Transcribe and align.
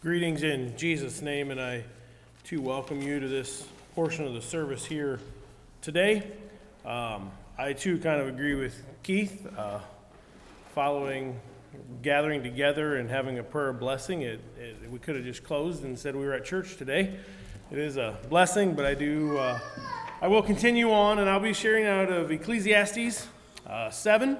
Greetings 0.00 0.44
in 0.44 0.76
Jesus' 0.76 1.22
name, 1.22 1.50
and 1.50 1.60
I 1.60 1.82
too 2.44 2.62
welcome 2.62 3.02
you 3.02 3.18
to 3.18 3.26
this 3.26 3.66
portion 3.96 4.28
of 4.28 4.32
the 4.32 4.40
service 4.40 4.84
here 4.84 5.18
today. 5.82 6.22
Um, 6.86 7.32
I 7.58 7.72
too 7.72 7.98
kind 7.98 8.20
of 8.20 8.28
agree 8.28 8.54
with 8.54 8.80
Keith. 9.02 9.44
Uh, 9.58 9.80
following 10.72 11.40
gathering 12.00 12.44
together 12.44 12.98
and 12.98 13.10
having 13.10 13.40
a 13.40 13.42
prayer 13.42 13.72
blessing, 13.72 14.22
it, 14.22 14.38
it, 14.56 14.88
we 14.88 15.00
could 15.00 15.16
have 15.16 15.24
just 15.24 15.42
closed 15.42 15.82
and 15.82 15.98
said 15.98 16.14
we 16.14 16.26
were 16.26 16.34
at 16.34 16.44
church 16.44 16.76
today. 16.76 17.16
It 17.72 17.78
is 17.78 17.96
a 17.96 18.16
blessing, 18.28 18.74
but 18.74 18.86
I 18.86 18.94
do. 18.94 19.36
Uh, 19.36 19.58
I 20.22 20.28
will 20.28 20.42
continue 20.42 20.92
on, 20.92 21.18
and 21.18 21.28
I'll 21.28 21.40
be 21.40 21.52
sharing 21.52 21.86
out 21.86 22.08
of 22.08 22.30
Ecclesiastes 22.30 23.26
uh, 23.66 23.90
seven. 23.90 24.38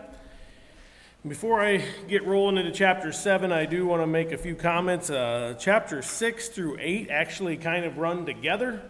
Before 1.26 1.60
I 1.60 1.82
get 2.06 2.24
rolling 2.24 2.58
into 2.58 2.70
chapter 2.70 3.10
7, 3.10 3.50
I 3.50 3.66
do 3.66 3.84
want 3.84 4.02
to 4.02 4.06
make 4.06 4.30
a 4.30 4.38
few 4.38 4.54
comments. 4.54 5.10
Uh, 5.10 5.56
chapter 5.58 6.00
6 6.00 6.48
through 6.50 6.76
8 6.78 7.10
actually 7.10 7.56
kind 7.56 7.84
of 7.84 7.98
run 7.98 8.24
together. 8.24 8.80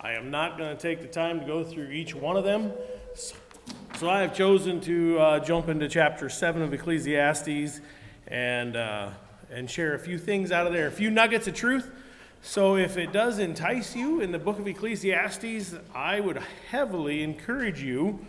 I 0.00 0.12
am 0.12 0.30
not 0.30 0.56
going 0.56 0.74
to 0.74 0.80
take 0.80 1.02
the 1.02 1.08
time 1.08 1.40
to 1.40 1.46
go 1.46 1.62
through 1.62 1.90
each 1.90 2.14
one 2.14 2.38
of 2.38 2.44
them. 2.44 2.72
So 3.98 4.08
I 4.08 4.22
have 4.22 4.34
chosen 4.34 4.80
to 4.80 5.18
uh, 5.18 5.40
jump 5.40 5.68
into 5.68 5.86
chapter 5.86 6.30
7 6.30 6.62
of 6.62 6.72
Ecclesiastes 6.72 7.82
and, 8.28 8.76
uh, 8.76 9.10
and 9.50 9.70
share 9.70 9.92
a 9.92 9.98
few 9.98 10.16
things 10.16 10.52
out 10.52 10.66
of 10.66 10.72
there, 10.72 10.86
a 10.86 10.90
few 10.90 11.10
nuggets 11.10 11.48
of 11.48 11.54
truth. 11.54 11.90
So 12.40 12.76
if 12.76 12.96
it 12.96 13.12
does 13.12 13.38
entice 13.38 13.94
you 13.94 14.22
in 14.22 14.32
the 14.32 14.38
book 14.38 14.58
of 14.58 14.66
Ecclesiastes, 14.66 15.74
I 15.94 16.20
would 16.20 16.38
heavily 16.70 17.22
encourage 17.22 17.82
you 17.82 18.24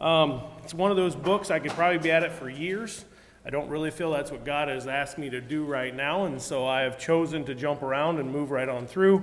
um, 0.00 0.42
it's 0.62 0.74
one 0.74 0.90
of 0.90 0.96
those 0.96 1.14
books 1.14 1.50
I 1.50 1.58
could 1.58 1.72
probably 1.72 1.98
be 1.98 2.10
at 2.10 2.22
it 2.22 2.32
for 2.32 2.48
years. 2.48 3.04
I 3.44 3.48
don't 3.48 3.70
really 3.70 3.90
feel 3.90 4.10
that's 4.10 4.30
what 4.30 4.44
God 4.44 4.68
has 4.68 4.86
asked 4.86 5.16
me 5.16 5.30
to 5.30 5.40
do 5.40 5.64
right 5.64 5.94
now, 5.94 6.26
and 6.26 6.40
so 6.40 6.66
I 6.66 6.82
have 6.82 6.98
chosen 6.98 7.44
to 7.46 7.54
jump 7.54 7.82
around 7.82 8.18
and 8.18 8.30
move 8.30 8.50
right 8.50 8.68
on 8.68 8.86
through. 8.86 9.22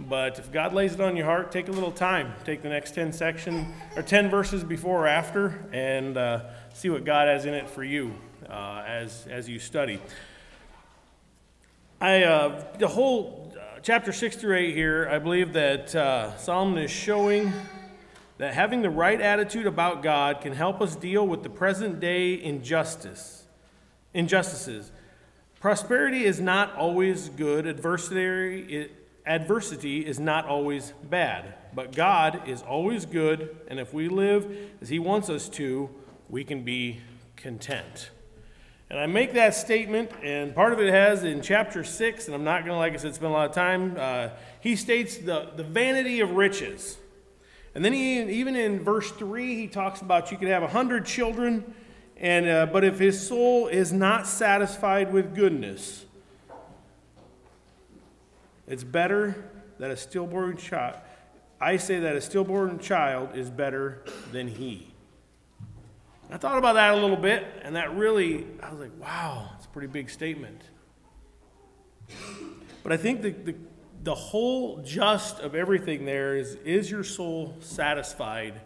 But 0.00 0.38
if 0.38 0.50
God 0.50 0.72
lays 0.72 0.94
it 0.94 1.00
on 1.00 1.16
your 1.16 1.26
heart, 1.26 1.52
take 1.52 1.68
a 1.68 1.72
little 1.72 1.92
time. 1.92 2.32
Take 2.44 2.62
the 2.62 2.70
next 2.70 2.94
10 2.94 3.12
section 3.12 3.74
or 3.94 4.02
10 4.02 4.30
verses 4.30 4.64
before 4.64 5.04
or 5.04 5.06
after 5.06 5.68
and 5.72 6.16
uh, 6.16 6.44
see 6.72 6.88
what 6.88 7.04
God 7.04 7.28
has 7.28 7.44
in 7.44 7.52
it 7.52 7.68
for 7.68 7.84
you 7.84 8.14
uh, 8.48 8.84
as, 8.86 9.26
as 9.28 9.48
you 9.48 9.58
study. 9.58 10.00
I, 12.00 12.22
uh, 12.22 12.64
the 12.78 12.88
whole 12.88 13.52
uh, 13.54 13.80
chapter 13.82 14.12
6 14.12 14.36
through 14.36 14.56
8 14.56 14.74
here, 14.74 15.08
I 15.10 15.18
believe 15.18 15.52
that 15.52 15.94
uh, 15.94 16.36
Solomon 16.38 16.82
is 16.82 16.90
showing 16.90 17.52
that 18.38 18.54
having 18.54 18.82
the 18.82 18.90
right 18.90 19.20
attitude 19.20 19.66
about 19.66 20.02
God 20.02 20.40
can 20.40 20.52
help 20.52 20.80
us 20.80 20.96
deal 20.96 21.26
with 21.26 21.42
the 21.42 21.50
present 21.50 22.00
day 22.00 22.40
injustice, 22.40 23.46
injustices. 24.14 24.90
Prosperity 25.60 26.24
is 26.24 26.40
not 26.40 26.74
always 26.76 27.28
good, 27.30 27.66
adversity, 27.66 28.90
adversity 29.26 30.06
is 30.06 30.20
not 30.20 30.46
always 30.46 30.92
bad, 31.02 31.54
but 31.74 31.94
God 31.94 32.48
is 32.48 32.62
always 32.62 33.04
good, 33.06 33.56
and 33.66 33.80
if 33.80 33.92
we 33.92 34.08
live 34.08 34.56
as 34.80 34.88
He 34.88 35.00
wants 35.00 35.28
us 35.28 35.48
to, 35.50 35.90
we 36.28 36.44
can 36.44 36.62
be 36.62 37.00
content. 37.36 38.10
And 38.88 38.98
I 38.98 39.06
make 39.06 39.34
that 39.34 39.54
statement, 39.54 40.12
and 40.22 40.54
part 40.54 40.72
of 40.72 40.80
it 40.80 40.90
has 40.90 41.24
in 41.24 41.42
chapter 41.42 41.82
6, 41.82 42.26
and 42.26 42.34
I'm 42.34 42.44
not 42.44 42.60
going 42.60 42.72
to, 42.72 42.78
like 42.78 42.94
I 42.94 42.96
said, 42.96 43.14
spend 43.16 43.32
a 43.32 43.34
lot 43.34 43.48
of 43.48 43.54
time. 43.54 43.96
Uh, 43.98 44.28
he 44.60 44.76
states 44.76 45.18
the, 45.18 45.50
the 45.56 45.64
vanity 45.64 46.20
of 46.20 46.30
riches. 46.30 46.96
And 47.74 47.84
then 47.84 47.92
he, 47.92 48.22
even 48.22 48.56
in 48.56 48.82
verse 48.82 49.10
3, 49.12 49.54
he 49.54 49.66
talks 49.68 50.00
about 50.00 50.32
you 50.32 50.38
could 50.38 50.48
have 50.48 50.62
a 50.62 50.68
hundred 50.68 51.06
children, 51.06 51.74
and, 52.16 52.48
uh, 52.48 52.66
but 52.66 52.84
if 52.84 52.98
his 52.98 53.24
soul 53.24 53.68
is 53.68 53.92
not 53.92 54.26
satisfied 54.26 55.12
with 55.12 55.34
goodness, 55.34 56.04
it's 58.66 58.84
better 58.84 59.50
that 59.78 59.90
a 59.90 59.96
stillborn 59.96 60.56
child, 60.56 60.96
I 61.60 61.76
say 61.76 62.00
that 62.00 62.16
a 62.16 62.20
stillborn 62.20 62.78
child 62.78 63.36
is 63.36 63.50
better 63.50 64.04
than 64.32 64.48
he. 64.48 64.92
I 66.30 66.36
thought 66.36 66.58
about 66.58 66.74
that 66.74 66.94
a 66.94 66.96
little 66.96 67.16
bit, 67.16 67.46
and 67.62 67.74
that 67.76 67.94
really, 67.94 68.46
I 68.62 68.70
was 68.70 68.80
like, 68.80 69.00
wow, 69.00 69.50
it's 69.56 69.64
a 69.64 69.68
pretty 69.68 69.88
big 69.88 70.10
statement. 70.10 70.60
But 72.82 72.92
I 72.92 72.96
think 72.96 73.22
the, 73.22 73.30
the 73.30 73.54
the 74.08 74.14
whole 74.14 74.78
just 74.78 75.38
of 75.40 75.54
everything 75.54 76.06
there 76.06 76.34
is 76.34 76.54
is 76.64 76.90
your 76.90 77.04
soul 77.04 77.54
satisfied 77.60 78.58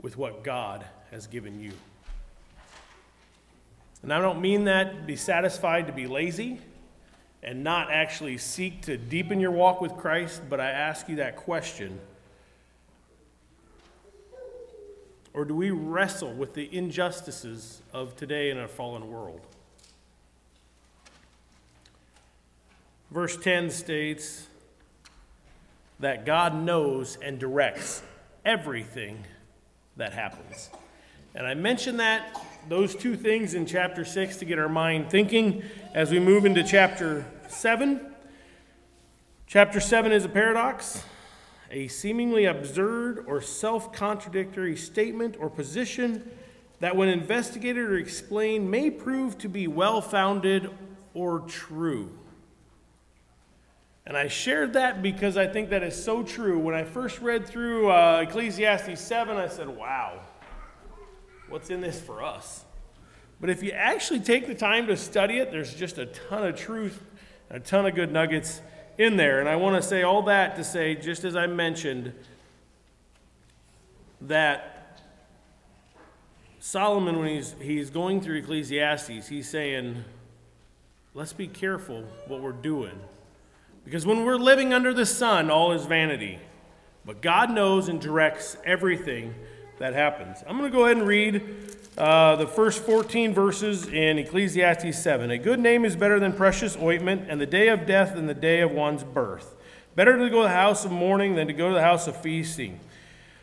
with 0.00 0.16
what 0.16 0.42
God 0.42 0.86
has 1.10 1.26
given 1.26 1.60
you? 1.60 1.72
And 4.02 4.10
I 4.10 4.22
don't 4.22 4.40
mean 4.40 4.64
that 4.64 5.06
be 5.06 5.14
satisfied 5.14 5.86
to 5.88 5.92
be 5.92 6.06
lazy 6.06 6.60
and 7.42 7.62
not 7.62 7.90
actually 7.90 8.38
seek 8.38 8.80
to 8.86 8.96
deepen 8.96 9.38
your 9.38 9.50
walk 9.50 9.82
with 9.82 9.98
Christ, 9.98 10.40
but 10.48 10.60
I 10.60 10.70
ask 10.70 11.10
you 11.10 11.16
that 11.16 11.36
question. 11.36 12.00
Or 15.34 15.44
do 15.44 15.54
we 15.54 15.72
wrestle 15.72 16.32
with 16.32 16.54
the 16.54 16.74
injustices 16.74 17.82
of 17.92 18.16
today 18.16 18.48
in 18.48 18.56
a 18.56 18.66
fallen 18.66 19.10
world? 19.10 19.42
Verse 23.10 23.36
10 23.36 23.68
states, 23.68 24.46
that 26.00 26.26
God 26.26 26.54
knows 26.54 27.16
and 27.22 27.38
directs 27.38 28.02
everything 28.44 29.24
that 29.96 30.12
happens. 30.12 30.70
And 31.34 31.46
I 31.46 31.54
mentioned 31.54 32.00
that, 32.00 32.40
those 32.68 32.94
two 32.94 33.16
things 33.16 33.54
in 33.54 33.66
chapter 33.66 34.04
6 34.04 34.38
to 34.38 34.44
get 34.44 34.58
our 34.58 34.68
mind 34.68 35.10
thinking 35.10 35.62
as 35.94 36.10
we 36.10 36.18
move 36.18 36.44
into 36.44 36.62
chapter 36.64 37.24
7. 37.48 38.00
Chapter 39.46 39.78
7 39.78 40.12
is 40.12 40.24
a 40.24 40.28
paradox, 40.28 41.04
a 41.70 41.88
seemingly 41.88 42.46
absurd 42.46 43.24
or 43.26 43.40
self 43.40 43.92
contradictory 43.92 44.76
statement 44.76 45.36
or 45.38 45.48
position 45.48 46.30
that, 46.80 46.96
when 46.96 47.08
investigated 47.08 47.84
or 47.84 47.96
explained, 47.96 48.70
may 48.70 48.90
prove 48.90 49.38
to 49.38 49.48
be 49.48 49.66
well 49.66 50.00
founded 50.00 50.70
or 51.14 51.40
true. 51.40 52.10
And 54.06 54.16
I 54.16 54.28
shared 54.28 54.74
that 54.74 55.02
because 55.02 55.36
I 55.36 55.48
think 55.48 55.70
that 55.70 55.82
is 55.82 56.02
so 56.02 56.22
true. 56.22 56.58
When 56.58 56.76
I 56.76 56.84
first 56.84 57.20
read 57.20 57.44
through 57.44 57.90
uh, 57.90 58.24
Ecclesiastes 58.26 59.00
7, 59.00 59.36
I 59.36 59.48
said, 59.48 59.68
wow, 59.68 60.20
what's 61.48 61.70
in 61.70 61.80
this 61.80 62.00
for 62.00 62.22
us? 62.22 62.64
But 63.40 63.50
if 63.50 63.64
you 63.64 63.72
actually 63.72 64.20
take 64.20 64.46
the 64.46 64.54
time 64.54 64.86
to 64.86 64.96
study 64.96 65.38
it, 65.38 65.50
there's 65.50 65.74
just 65.74 65.98
a 65.98 66.06
ton 66.06 66.46
of 66.46 66.54
truth, 66.54 67.02
a 67.50 67.58
ton 67.58 67.84
of 67.84 67.96
good 67.96 68.12
nuggets 68.12 68.60
in 68.96 69.16
there. 69.16 69.40
And 69.40 69.48
I 69.48 69.56
want 69.56 69.82
to 69.82 69.86
say 69.86 70.04
all 70.04 70.22
that 70.22 70.54
to 70.56 70.62
say, 70.62 70.94
just 70.94 71.24
as 71.24 71.34
I 71.34 71.48
mentioned, 71.48 72.12
that 74.20 75.00
Solomon, 76.60 77.18
when 77.18 77.28
he's, 77.28 77.56
he's 77.60 77.90
going 77.90 78.20
through 78.20 78.36
Ecclesiastes, 78.36 79.26
he's 79.26 79.48
saying, 79.48 80.04
let's 81.12 81.32
be 81.32 81.48
careful 81.48 82.04
what 82.28 82.40
we're 82.40 82.52
doing 82.52 82.98
because 83.86 84.04
when 84.04 84.24
we're 84.24 84.34
living 84.34 84.74
under 84.74 84.92
the 84.92 85.06
sun, 85.06 85.48
all 85.48 85.70
is 85.70 85.86
vanity. 85.86 86.40
But 87.04 87.22
God 87.22 87.52
knows 87.52 87.88
and 87.88 88.00
directs 88.00 88.56
everything 88.64 89.32
that 89.78 89.94
happens. 89.94 90.42
I'm 90.44 90.58
going 90.58 90.68
to 90.68 90.76
go 90.76 90.86
ahead 90.86 90.96
and 90.96 91.06
read 91.06 91.40
uh, 91.96 92.34
the 92.34 92.48
first 92.48 92.82
14 92.82 93.32
verses 93.32 93.86
in 93.86 94.18
Ecclesiastes 94.18 95.00
7. 95.00 95.30
A 95.30 95.38
good 95.38 95.60
name 95.60 95.84
is 95.84 95.94
better 95.94 96.18
than 96.18 96.32
precious 96.32 96.76
ointment, 96.76 97.30
and 97.30 97.40
the 97.40 97.46
day 97.46 97.68
of 97.68 97.86
death 97.86 98.16
than 98.16 98.26
the 98.26 98.34
day 98.34 98.60
of 98.60 98.72
one's 98.72 99.04
birth. 99.04 99.54
Better 99.94 100.18
to 100.18 100.30
go 100.30 100.38
to 100.38 100.42
the 100.42 100.48
house 100.48 100.84
of 100.84 100.90
mourning 100.90 101.36
than 101.36 101.46
to 101.46 101.52
go 101.52 101.68
to 101.68 101.74
the 101.74 101.82
house 101.82 102.08
of 102.08 102.20
feasting. 102.20 102.80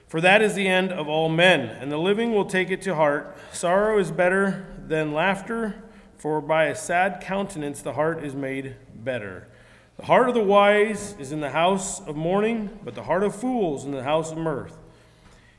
For 0.09 0.19
that 0.19 0.41
is 0.41 0.55
the 0.55 0.67
end 0.67 0.91
of 0.91 1.07
all 1.07 1.29
men, 1.29 1.61
and 1.61 1.89
the 1.89 1.97
living 1.97 2.33
will 2.33 2.45
take 2.45 2.69
it 2.69 2.81
to 2.81 2.95
heart. 2.95 3.37
Sorrow 3.53 3.97
is 3.97 4.11
better 4.11 4.67
than 4.85 5.13
laughter, 5.13 5.81
for 6.17 6.41
by 6.41 6.65
a 6.65 6.75
sad 6.75 7.21
countenance 7.21 7.81
the 7.81 7.93
heart 7.93 8.25
is 8.25 8.35
made 8.35 8.75
better. 8.93 9.47
The 9.97 10.05
heart 10.05 10.27
of 10.27 10.33
the 10.33 10.43
wise 10.43 11.15
is 11.19 11.31
in 11.31 11.39
the 11.39 11.51
house 11.51 11.99
of 12.07 12.15
mourning, 12.15 12.79
but 12.83 12.95
the 12.95 13.03
heart 13.03 13.23
of 13.23 13.35
fools 13.35 13.85
in 13.85 13.91
the 13.91 14.03
house 14.03 14.31
of 14.31 14.37
mirth. 14.37 14.75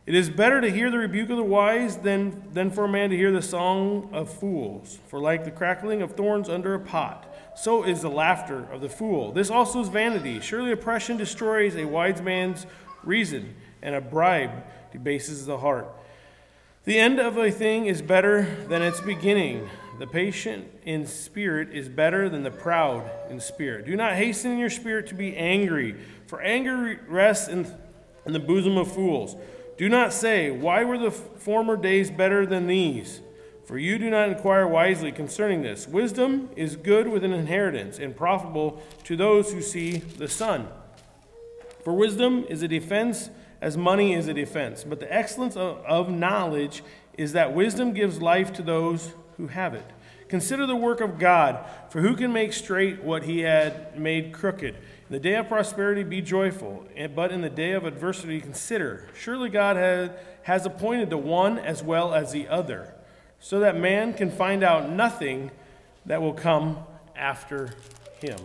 It 0.06 0.14
is 0.14 0.28
better 0.28 0.60
to 0.60 0.70
hear 0.70 0.90
the 0.90 0.98
rebuke 0.98 1.30
of 1.30 1.38
the 1.38 1.44
wise 1.44 1.96
than, 1.96 2.42
than 2.52 2.70
for 2.70 2.84
a 2.84 2.88
man 2.88 3.10
to 3.10 3.16
hear 3.16 3.32
the 3.32 3.40
song 3.40 4.10
of 4.12 4.30
fools. 4.30 4.98
For 5.08 5.18
like 5.18 5.44
the 5.44 5.50
crackling 5.50 6.02
of 6.02 6.12
thorns 6.12 6.48
under 6.48 6.74
a 6.74 6.80
pot, 6.80 7.32
so 7.56 7.84
is 7.84 8.02
the 8.02 8.10
laughter 8.10 8.64
of 8.70 8.80
the 8.82 8.88
fool. 8.88 9.32
This 9.32 9.50
also 9.50 9.80
is 9.80 9.88
vanity. 9.88 10.40
Surely 10.40 10.72
oppression 10.72 11.16
destroys 11.16 11.76
a 11.76 11.86
wise 11.86 12.20
man's 12.20 12.66
reason, 13.02 13.54
and 13.80 13.94
a 13.94 14.00
bribe 14.00 14.64
debases 14.92 15.46
the 15.46 15.58
heart. 15.58 15.88
The 16.84 16.98
end 16.98 17.18
of 17.18 17.38
a 17.38 17.50
thing 17.50 17.86
is 17.86 18.02
better 18.02 18.42
than 18.68 18.82
its 18.82 19.00
beginning. 19.00 19.70
The 19.98 20.06
patient 20.06 20.66
in 20.84 21.06
spirit 21.06 21.70
is 21.72 21.88
better 21.88 22.28
than 22.28 22.42
the 22.42 22.50
proud 22.50 23.08
in 23.30 23.38
spirit. 23.38 23.86
Do 23.86 23.94
not 23.94 24.14
hasten 24.14 24.52
in 24.52 24.58
your 24.58 24.70
spirit 24.70 25.06
to 25.08 25.14
be 25.14 25.36
angry, 25.36 25.96
for 26.26 26.42
anger 26.42 27.00
rests 27.06 27.48
in, 27.48 27.66
in 28.26 28.32
the 28.32 28.40
bosom 28.40 28.76
of 28.76 28.90
fools. 28.90 29.36
Do 29.76 29.88
not 29.88 30.12
say, 30.12 30.50
Why 30.50 30.82
were 30.84 30.98
the 30.98 31.12
former 31.12 31.76
days 31.76 32.10
better 32.10 32.44
than 32.44 32.66
these? 32.66 33.20
For 33.64 33.78
you 33.78 33.98
do 33.98 34.10
not 34.10 34.28
inquire 34.28 34.66
wisely 34.66 35.10
concerning 35.10 35.62
this. 35.62 35.88
Wisdom 35.88 36.50
is 36.54 36.76
good 36.76 37.08
with 37.08 37.24
an 37.24 37.32
inheritance 37.32 37.98
and 37.98 38.14
profitable 38.14 38.82
to 39.04 39.16
those 39.16 39.52
who 39.52 39.62
see 39.62 39.98
the 39.98 40.28
sun. 40.28 40.68
For 41.82 41.94
wisdom 41.94 42.44
is 42.48 42.62
a 42.62 42.68
defense 42.68 43.30
as 43.62 43.76
money 43.76 44.12
is 44.12 44.28
a 44.28 44.34
defense. 44.34 44.84
But 44.84 45.00
the 45.00 45.12
excellence 45.12 45.56
of, 45.56 45.78
of 45.86 46.10
knowledge 46.10 46.82
is 47.16 47.32
that 47.32 47.54
wisdom 47.54 47.94
gives 47.94 48.20
life 48.20 48.52
to 48.54 48.62
those 48.62 49.14
who 49.36 49.48
have 49.48 49.74
it. 49.74 49.84
Consider 50.28 50.66
the 50.66 50.76
work 50.76 51.00
of 51.00 51.18
God, 51.18 51.64
for 51.90 52.00
who 52.00 52.16
can 52.16 52.32
make 52.32 52.52
straight 52.52 53.02
what 53.02 53.24
he 53.24 53.40
had 53.40 53.98
made 53.98 54.32
crooked? 54.32 54.74
In 54.74 55.10
the 55.10 55.20
day 55.20 55.34
of 55.34 55.48
prosperity, 55.48 56.02
be 56.02 56.22
joyful, 56.22 56.86
but 57.14 57.30
in 57.30 57.42
the 57.42 57.50
day 57.50 57.72
of 57.72 57.84
adversity, 57.84 58.40
consider. 58.40 59.08
Surely 59.16 59.50
God 59.50 59.76
has, 60.42 60.66
appointed 60.66 61.10
the 61.10 61.18
one 61.18 61.58
as 61.58 61.82
well 61.82 62.14
as 62.14 62.32
the 62.32 62.48
other 62.48 62.94
so 63.38 63.60
that 63.60 63.76
man 63.76 64.14
can 64.14 64.30
find 64.30 64.62
out 64.62 64.88
nothing 64.88 65.50
that 66.06 66.22
will 66.22 66.32
come 66.32 66.78
after 67.14 67.74
him. 68.20 68.38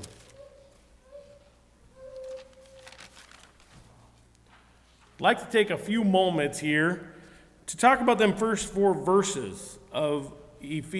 I'd 5.15 5.21
like 5.21 5.39
to 5.39 5.49
take 5.51 5.69
a 5.69 5.77
few 5.77 6.03
moments 6.03 6.59
here 6.59 7.13
to 7.67 7.77
talk 7.77 8.01
about 8.01 8.17
them 8.17 8.35
first 8.35 8.71
four 8.71 8.93
verses 8.93 9.79
of, 9.91 10.33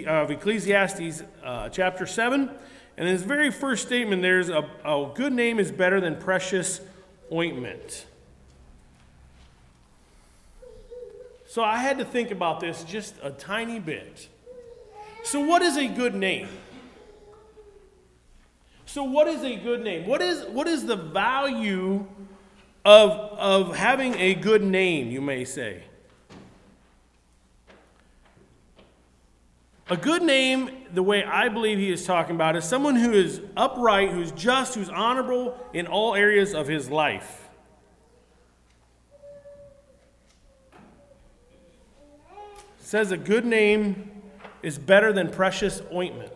of 0.08 0.32
Ecclesiastes 0.32 1.24
uh, 1.44 1.70
chapter 1.70 2.06
7. 2.06 2.50
And 2.98 3.08
in 3.08 3.14
his 3.14 3.24
very 3.24 3.52
first 3.52 3.86
statement, 3.88 4.22
there's 4.22 4.50
a, 4.50 4.70
a 4.84 5.12
good 5.14 5.34
name 5.34 5.60
is 5.60 5.72
better 5.72 6.02
than 6.02 6.18
precious 6.18 6.82
ointment. 7.32 8.06
So 11.48 11.64
I 11.64 11.78
had 11.78 11.98
to 11.98 12.06
think 12.06 12.32
about 12.32 12.60
this 12.60 12.84
just 12.84 13.16
a 13.24 13.32
tiny 13.32 13.80
bit. 13.80 14.28
So, 15.24 15.42
what 15.42 15.62
is 15.62 15.78
a 15.78 15.88
good 15.88 16.16
name? 16.16 16.48
So, 18.86 19.04
what 19.04 19.28
is 19.28 19.44
a 19.44 19.56
good 19.56 19.84
name? 19.84 20.08
What 20.08 20.22
is, 20.22 20.46
what 20.46 20.68
is 20.68 20.86
the 20.86 20.96
value 20.96 22.06
of, 22.86 23.12
of 23.12 23.76
having 23.76 24.16
a 24.16 24.36
good 24.36 24.64
name, 24.64 25.10
you 25.10 25.22
may 25.22 25.44
say? 25.44 25.84
A 29.92 29.98
good 29.98 30.22
name, 30.22 30.86
the 30.94 31.02
way 31.02 31.24
I 31.24 31.50
believe 31.50 31.80
he 31.80 31.92
is 31.92 32.06
talking 32.06 32.36
about, 32.36 32.56
is 32.56 32.64
someone 32.64 32.96
who 32.96 33.12
is 33.12 33.42
upright, 33.58 34.12
who's 34.12 34.32
just, 34.32 34.76
who's 34.76 34.90
honorable 34.90 35.58
in 35.74 35.88
all 35.88 36.16
areas 36.16 36.54
of 36.54 36.68
his 36.68 36.90
life. 36.90 37.50
says 42.90 43.12
a 43.12 43.18
good 43.18 43.46
name 43.46 44.10
is 44.64 44.80
better 44.80 45.14
than 45.14 45.30
precious 45.30 45.80
ointment. 45.94 46.34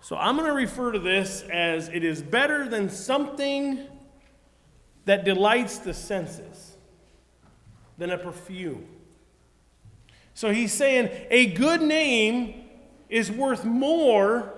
So 0.00 0.14
I'm 0.16 0.36
going 0.36 0.46
to 0.46 0.54
refer 0.54 0.92
to 0.92 1.00
this 1.00 1.42
as 1.52 1.88
it 1.88 2.04
is 2.04 2.22
better 2.22 2.68
than 2.68 2.88
something 2.88 3.84
that 5.06 5.24
delights 5.24 5.78
the 5.78 5.92
senses, 5.92 6.76
than 7.98 8.10
a 8.10 8.18
perfume. 8.18 8.86
So 10.38 10.52
he's 10.52 10.72
saying 10.72 11.10
a 11.32 11.46
good 11.46 11.82
name 11.82 12.62
is 13.08 13.28
worth 13.28 13.64
more 13.64 14.54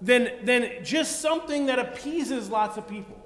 than, 0.00 0.30
than 0.44 0.84
just 0.84 1.20
something 1.20 1.66
that 1.66 1.80
appeases 1.80 2.48
lots 2.50 2.78
of 2.78 2.86
people, 2.88 3.20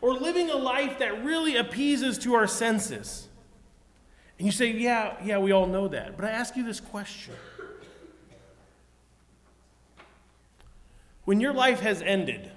or 0.00 0.14
living 0.14 0.48
a 0.48 0.56
life 0.56 1.00
that 1.00 1.22
really 1.22 1.56
appeases 1.56 2.16
to 2.20 2.32
our 2.32 2.46
senses. 2.46 3.28
And 4.38 4.46
you 4.46 4.50
say, 4.50 4.70
yeah, 4.70 5.16
yeah, 5.22 5.36
we 5.36 5.52
all 5.52 5.66
know 5.66 5.88
that. 5.88 6.16
But 6.16 6.24
I 6.24 6.30
ask 6.30 6.56
you 6.56 6.64
this 6.64 6.80
question 6.80 7.34
When 11.26 11.38
your 11.38 11.52
life 11.52 11.80
has 11.80 12.00
ended, 12.00 12.50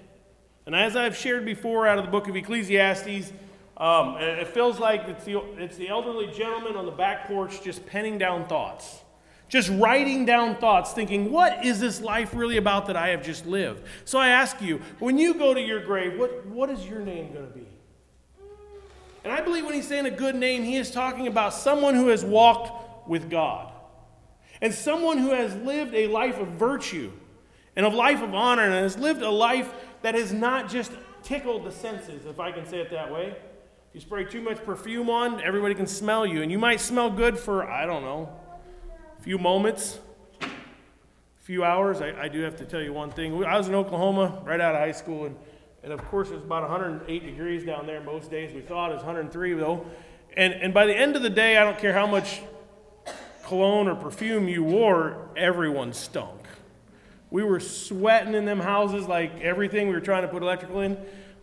and 0.66 0.74
as 0.74 0.96
I've 0.96 1.18
shared 1.18 1.44
before 1.44 1.86
out 1.86 1.98
of 2.00 2.06
the 2.06 2.12
book 2.12 2.30
of 2.30 2.36
Ecclesiastes, 2.38 3.34
um, 3.78 4.18
it 4.18 4.48
feels 4.48 4.80
like 4.80 5.08
it's 5.08 5.24
the, 5.24 5.40
it's 5.58 5.78
the 5.78 5.88
elderly 5.88 6.28
gentleman 6.28 6.76
on 6.76 6.86
the 6.86 6.92
back 6.92 7.28
porch 7.28 7.62
just 7.62 7.86
penning 7.86 8.18
down 8.18 8.48
thoughts, 8.48 9.02
just 9.50 9.70
writing 9.70 10.26
down 10.26 10.56
thoughts, 10.56 10.94
thinking, 10.94 11.32
what 11.32 11.64
is 11.64 11.80
this 11.80 12.02
life 12.02 12.34
really 12.34 12.58
about 12.58 12.88
that 12.88 12.96
I 12.96 13.10
have 13.10 13.24
just 13.24 13.46
lived? 13.46 13.84
So 14.04 14.18
I 14.18 14.30
ask 14.30 14.62
you, 14.62 14.82
when 14.98 15.20
you 15.20 15.36
go 15.36 15.54
to 15.54 15.62
your 15.62 15.80
grave, 15.80 16.18
what, 16.18 16.46
what 16.48 16.72
is 16.72 16.88
your 16.88 17.02
name 17.02 17.32
going 17.32 17.48
to 17.48 17.54
be? 17.54 17.68
And 19.24 19.32
I 19.32 19.42
believe 19.42 19.66
when 19.66 19.76
he's 19.76 19.88
saying 19.88 20.06
a 20.06 20.12
good 20.12 20.36
name, 20.36 20.64
he 20.64 20.78
is 20.78 20.90
talking 20.90 21.28
about 21.28 21.54
someone 21.54 21.94
who 21.94 22.08
has 22.08 22.26
walked 22.26 23.08
with 23.08 23.30
God 23.30 23.72
and 24.60 24.74
someone 24.74 25.20
who 25.20 25.32
has 25.32 25.56
lived 25.58 25.94
a 25.94 26.08
life 26.08 26.40
of 26.40 26.48
virtue 26.50 27.12
and 27.76 27.86
a 27.86 27.90
life 27.90 28.24
of 28.24 28.34
honor 28.34 28.64
and 28.64 28.74
has 28.74 28.98
lived 28.98 29.22
a 29.22 29.30
life 29.30 29.72
that 30.02 30.16
has 30.16 30.34
not 30.34 30.68
just 30.68 30.92
tickled 31.22 31.64
the 31.64 31.72
senses, 31.72 32.26
if 32.26 32.40
I 32.40 32.52
can 32.52 32.66
say 32.66 32.80
it 32.80 32.90
that 32.90 33.12
way. 33.12 33.36
You 33.94 34.02
spray 34.02 34.26
too 34.26 34.42
much 34.42 34.64
perfume 34.64 35.10
on, 35.10 35.42
everybody 35.42 35.74
can 35.74 35.88
smell 35.88 36.26
you. 36.26 36.42
And 36.42 36.52
you 36.52 36.60
might 36.60 36.80
smell 36.80 37.10
good 37.10 37.38
for, 37.38 37.68
I 37.70 37.86
don't 37.86 38.04
know, 38.04 38.30
a 39.18 39.22
few 39.22 39.38
moments, 39.38 40.00
a 40.42 40.48
few 41.42 41.64
hours. 41.64 42.02
I, 42.02 42.14
I 42.24 42.28
do 42.28 42.42
have 42.42 42.58
to 42.58 42.66
tell 42.66 42.82
you 42.82 42.94
one 42.94 43.10
thing. 43.10 43.44
I 43.44 43.58
was 43.58 43.68
in 43.68 43.76
Oklahoma 43.76 44.42
right 44.46 44.62
out 44.62 44.76
of 44.76 44.82
high 44.82 44.92
school, 44.92 45.26
and 45.26 45.36
and 45.88 45.94
of 45.94 46.06
course, 46.10 46.30
it 46.30 46.34
was 46.34 46.44
about 46.44 46.64
108 46.64 47.26
degrees 47.26 47.64
down 47.64 47.86
there 47.86 48.02
most 48.02 48.30
days. 48.30 48.54
We 48.54 48.60
thought 48.60 48.92
it 48.92 48.96
was 48.96 49.04
103 49.04 49.54
though. 49.54 49.86
And, 50.36 50.54
and 50.54 50.74
by 50.74 50.86
the 50.86 50.94
end 50.94 51.16
of 51.16 51.22
the 51.22 51.30
day, 51.30 51.56
I 51.56 51.64
don't 51.64 51.80
care 51.80 51.94
how 51.94 52.06
much 52.06 52.42
cologne 53.44 53.88
or 53.88 53.96
perfume 53.96 54.50
you 54.50 54.66
wore, 54.66 55.30
everyone 55.38 55.94
stunk. 55.94 56.42
We 57.30 57.42
were 57.44 57.62
sweating 57.62 58.34
in 58.34 58.44
them 58.44 58.60
houses 58.60 59.08
like 59.08 59.40
everything 59.40 59.88
we 59.88 59.94
were 59.94 60.02
trying 60.02 60.24
to 60.24 60.28
put 60.28 60.44
electrical 60.44 60.82
in. 60.82 60.98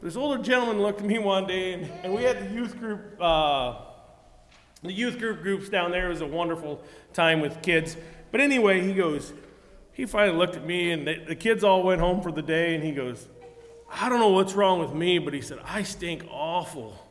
This 0.05 0.17
older 0.17 0.43
gentleman 0.43 0.83
looked 0.83 1.01
at 1.01 1.07
me 1.07 1.19
one 1.19 1.47
day, 1.47 1.73
and, 1.73 1.91
and 2.03 2.15
we 2.15 2.25
had 2.25 2.39
the 2.39 2.55
youth 2.55 2.79
group. 2.79 3.19
Uh, 3.19 3.77
the 4.83 4.93
youth 4.93 5.19
group 5.19 5.41
groups 5.41 5.71
down 5.71 5.93
there 5.93 6.05
it 6.05 6.09
was 6.11 6.21
a 6.21 6.27
wonderful 6.27 6.83
time 7.15 7.41
with 7.41 7.63
kids. 7.63 7.97
But 8.31 8.43
anyway, 8.43 8.83
he 8.83 8.93
goes, 8.93 9.33
he 9.95 10.05
finally 10.05 10.37
looked 10.37 10.57
at 10.57 10.67
me, 10.67 10.91
and 10.91 11.07
the, 11.07 11.25
the 11.29 11.35
kids 11.35 11.65
all 11.65 11.83
went 11.83 12.03
home 12.03 12.21
for 12.21 12.31
the 12.31 12.43
day, 12.43 12.75
and 12.75 12.85
he 12.85 12.93
goes, 12.93 13.27
I 13.91 14.11
don't 14.11 14.21
know 14.21 14.29
what's 14.29 14.53
wrong 14.53 14.79
with 14.79 14.93
me, 14.93 15.19
but 15.19 15.33
he 15.33 15.41
said, 15.41 15.59
I 15.65 15.85
stink 15.85 16.27
awful. 16.31 17.03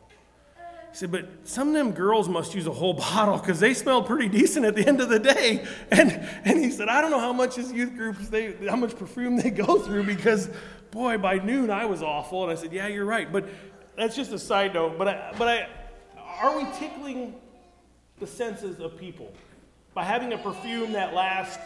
He 0.93 0.99
said, 0.99 1.11
but 1.11 1.27
some 1.43 1.69
of 1.69 1.73
them 1.73 1.91
girls 1.91 2.29
must 2.29 2.53
use 2.53 2.67
a 2.67 2.71
whole 2.71 2.93
bottle 3.09 3.39
because 3.39 3.59
they 3.59 3.73
smell 3.73 4.03
pretty 4.03 4.29
decent 4.29 4.63
at 4.63 4.75
the 4.75 4.87
end 4.87 5.01
of 5.01 5.09
the 5.09 5.17
day. 5.17 5.65
And, 5.89 6.11
and 6.45 6.59
he 6.59 6.69
said, 6.69 6.87
I 6.87 7.01
don't 7.01 7.09
know 7.09 7.19
how 7.19 7.33
much 7.33 7.55
his 7.55 7.71
youth 7.71 7.95
groups, 7.95 8.29
they, 8.29 8.53
how 8.69 8.75
much 8.75 8.95
perfume 8.95 9.37
they 9.37 9.49
go 9.49 9.79
through 9.79 10.03
because, 10.03 10.51
boy, 10.91 11.17
by 11.17 11.39
noon 11.39 11.71
I 11.71 11.85
was 11.85 12.03
awful. 12.03 12.43
And 12.43 12.51
I 12.51 12.55
said, 12.55 12.71
yeah, 12.71 12.85
you're 12.85 13.05
right. 13.05 13.31
But 13.31 13.49
that's 13.97 14.15
just 14.15 14.33
a 14.33 14.39
side 14.39 14.75
note. 14.75 14.99
But, 14.99 15.07
I, 15.07 15.33
but 15.35 15.47
I, 15.47 15.67
are 16.43 16.55
we 16.55 16.67
tickling 16.77 17.33
the 18.19 18.27
senses 18.27 18.79
of 18.79 18.95
people 18.95 19.33
by 19.95 20.03
having 20.03 20.31
a 20.33 20.37
perfume 20.37 20.91
that 20.91 21.15
lasts 21.15 21.57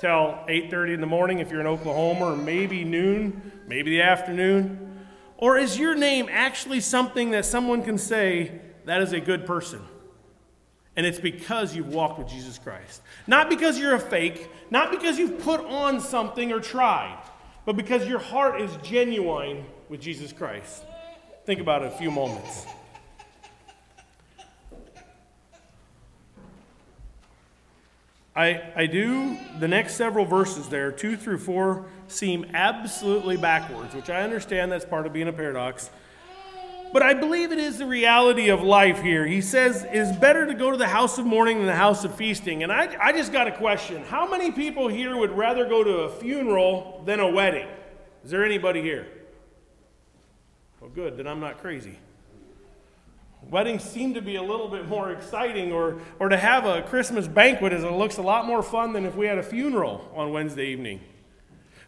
till 0.00 0.10
8.30 0.48 0.94
in 0.94 1.00
the 1.00 1.06
morning 1.06 1.38
if 1.38 1.48
you're 1.48 1.60
in 1.60 1.68
Oklahoma, 1.68 2.32
or 2.32 2.36
maybe 2.36 2.82
noon, 2.82 3.52
maybe 3.68 3.92
the 3.92 4.02
afternoon? 4.02 4.91
Or 5.42 5.58
is 5.58 5.76
your 5.76 5.96
name 5.96 6.28
actually 6.30 6.78
something 6.78 7.32
that 7.32 7.44
someone 7.44 7.82
can 7.82 7.98
say, 7.98 8.60
that 8.84 9.02
is 9.02 9.12
a 9.12 9.18
good 9.18 9.44
person? 9.44 9.80
And 10.94 11.04
it's 11.04 11.18
because 11.18 11.74
you've 11.74 11.88
walked 11.88 12.20
with 12.20 12.28
Jesus 12.28 12.60
Christ. 12.60 13.02
Not 13.26 13.50
because 13.50 13.76
you're 13.76 13.96
a 13.96 13.98
fake, 13.98 14.48
not 14.70 14.92
because 14.92 15.18
you've 15.18 15.40
put 15.40 15.58
on 15.58 15.98
something 16.00 16.52
or 16.52 16.60
tried, 16.60 17.18
but 17.66 17.76
because 17.76 18.06
your 18.06 18.20
heart 18.20 18.60
is 18.60 18.70
genuine 18.84 19.64
with 19.88 20.00
Jesus 20.00 20.32
Christ. 20.32 20.84
Think 21.44 21.60
about 21.60 21.82
it 21.82 21.92
a 21.92 21.96
few 21.96 22.12
moments. 22.12 22.64
I, 28.34 28.62
I 28.74 28.86
do, 28.86 29.36
the 29.58 29.68
next 29.68 29.94
several 29.94 30.24
verses 30.24 30.68
there, 30.68 30.90
two 30.90 31.16
through 31.16 31.38
four, 31.38 31.86
seem 32.08 32.46
absolutely 32.54 33.36
backwards, 33.36 33.94
which 33.94 34.08
I 34.08 34.22
understand 34.22 34.72
that's 34.72 34.86
part 34.86 35.06
of 35.06 35.12
being 35.12 35.28
a 35.28 35.32
paradox. 35.32 35.90
But 36.92 37.02
I 37.02 37.14
believe 37.14 37.52
it 37.52 37.58
is 37.58 37.78
the 37.78 37.86
reality 37.86 38.48
of 38.48 38.62
life 38.62 39.00
here. 39.02 39.26
He 39.26 39.40
says 39.40 39.84
it 39.84 39.94
is 39.94 40.14
better 40.16 40.46
to 40.46 40.54
go 40.54 40.70
to 40.70 40.76
the 40.76 40.88
house 40.88 41.18
of 41.18 41.24
mourning 41.24 41.58
than 41.58 41.66
the 41.66 41.74
house 41.74 42.04
of 42.04 42.14
feasting. 42.14 42.62
And 42.62 42.70
I, 42.70 42.94
I 43.00 43.12
just 43.12 43.32
got 43.32 43.48
a 43.48 43.52
question. 43.52 44.02
How 44.04 44.28
many 44.28 44.50
people 44.50 44.88
here 44.88 45.16
would 45.16 45.30
rather 45.30 45.66
go 45.66 45.82
to 45.82 45.90
a 46.00 46.10
funeral 46.10 47.02
than 47.06 47.20
a 47.20 47.28
wedding? 47.28 47.66
Is 48.24 48.30
there 48.30 48.44
anybody 48.44 48.82
here? 48.82 49.06
Well, 50.80 50.90
good, 50.90 51.16
then 51.16 51.26
I'm 51.26 51.40
not 51.40 51.58
crazy. 51.58 51.98
Weddings 53.50 53.82
seem 53.82 54.14
to 54.14 54.22
be 54.22 54.36
a 54.36 54.42
little 54.42 54.68
bit 54.68 54.88
more 54.88 55.12
exciting, 55.12 55.72
or, 55.72 56.00
or 56.18 56.28
to 56.28 56.36
have 56.36 56.64
a 56.64 56.82
Christmas 56.82 57.28
banquet 57.28 57.72
is, 57.72 57.84
it 57.84 57.92
looks 57.92 58.16
a 58.16 58.22
lot 58.22 58.46
more 58.46 58.62
fun 58.62 58.92
than 58.92 59.04
if 59.04 59.14
we 59.14 59.26
had 59.26 59.38
a 59.38 59.42
funeral 59.42 60.10
on 60.14 60.32
Wednesday 60.32 60.68
evening. 60.68 61.00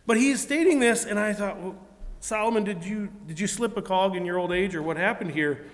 But 0.06 0.18
he's 0.18 0.42
stating 0.42 0.78
this, 0.78 1.06
and 1.06 1.18
I 1.18 1.32
thought, 1.32 1.58
well, 1.58 1.76
Solomon, 2.20 2.64
did 2.64 2.84
you, 2.84 3.10
did 3.26 3.40
you 3.40 3.46
slip 3.46 3.76
a 3.76 3.82
cog 3.82 4.16
in 4.16 4.26
your 4.26 4.38
old 4.38 4.52
age, 4.52 4.74
or 4.74 4.82
what 4.82 4.96
happened 4.96 5.30
here? 5.30 5.64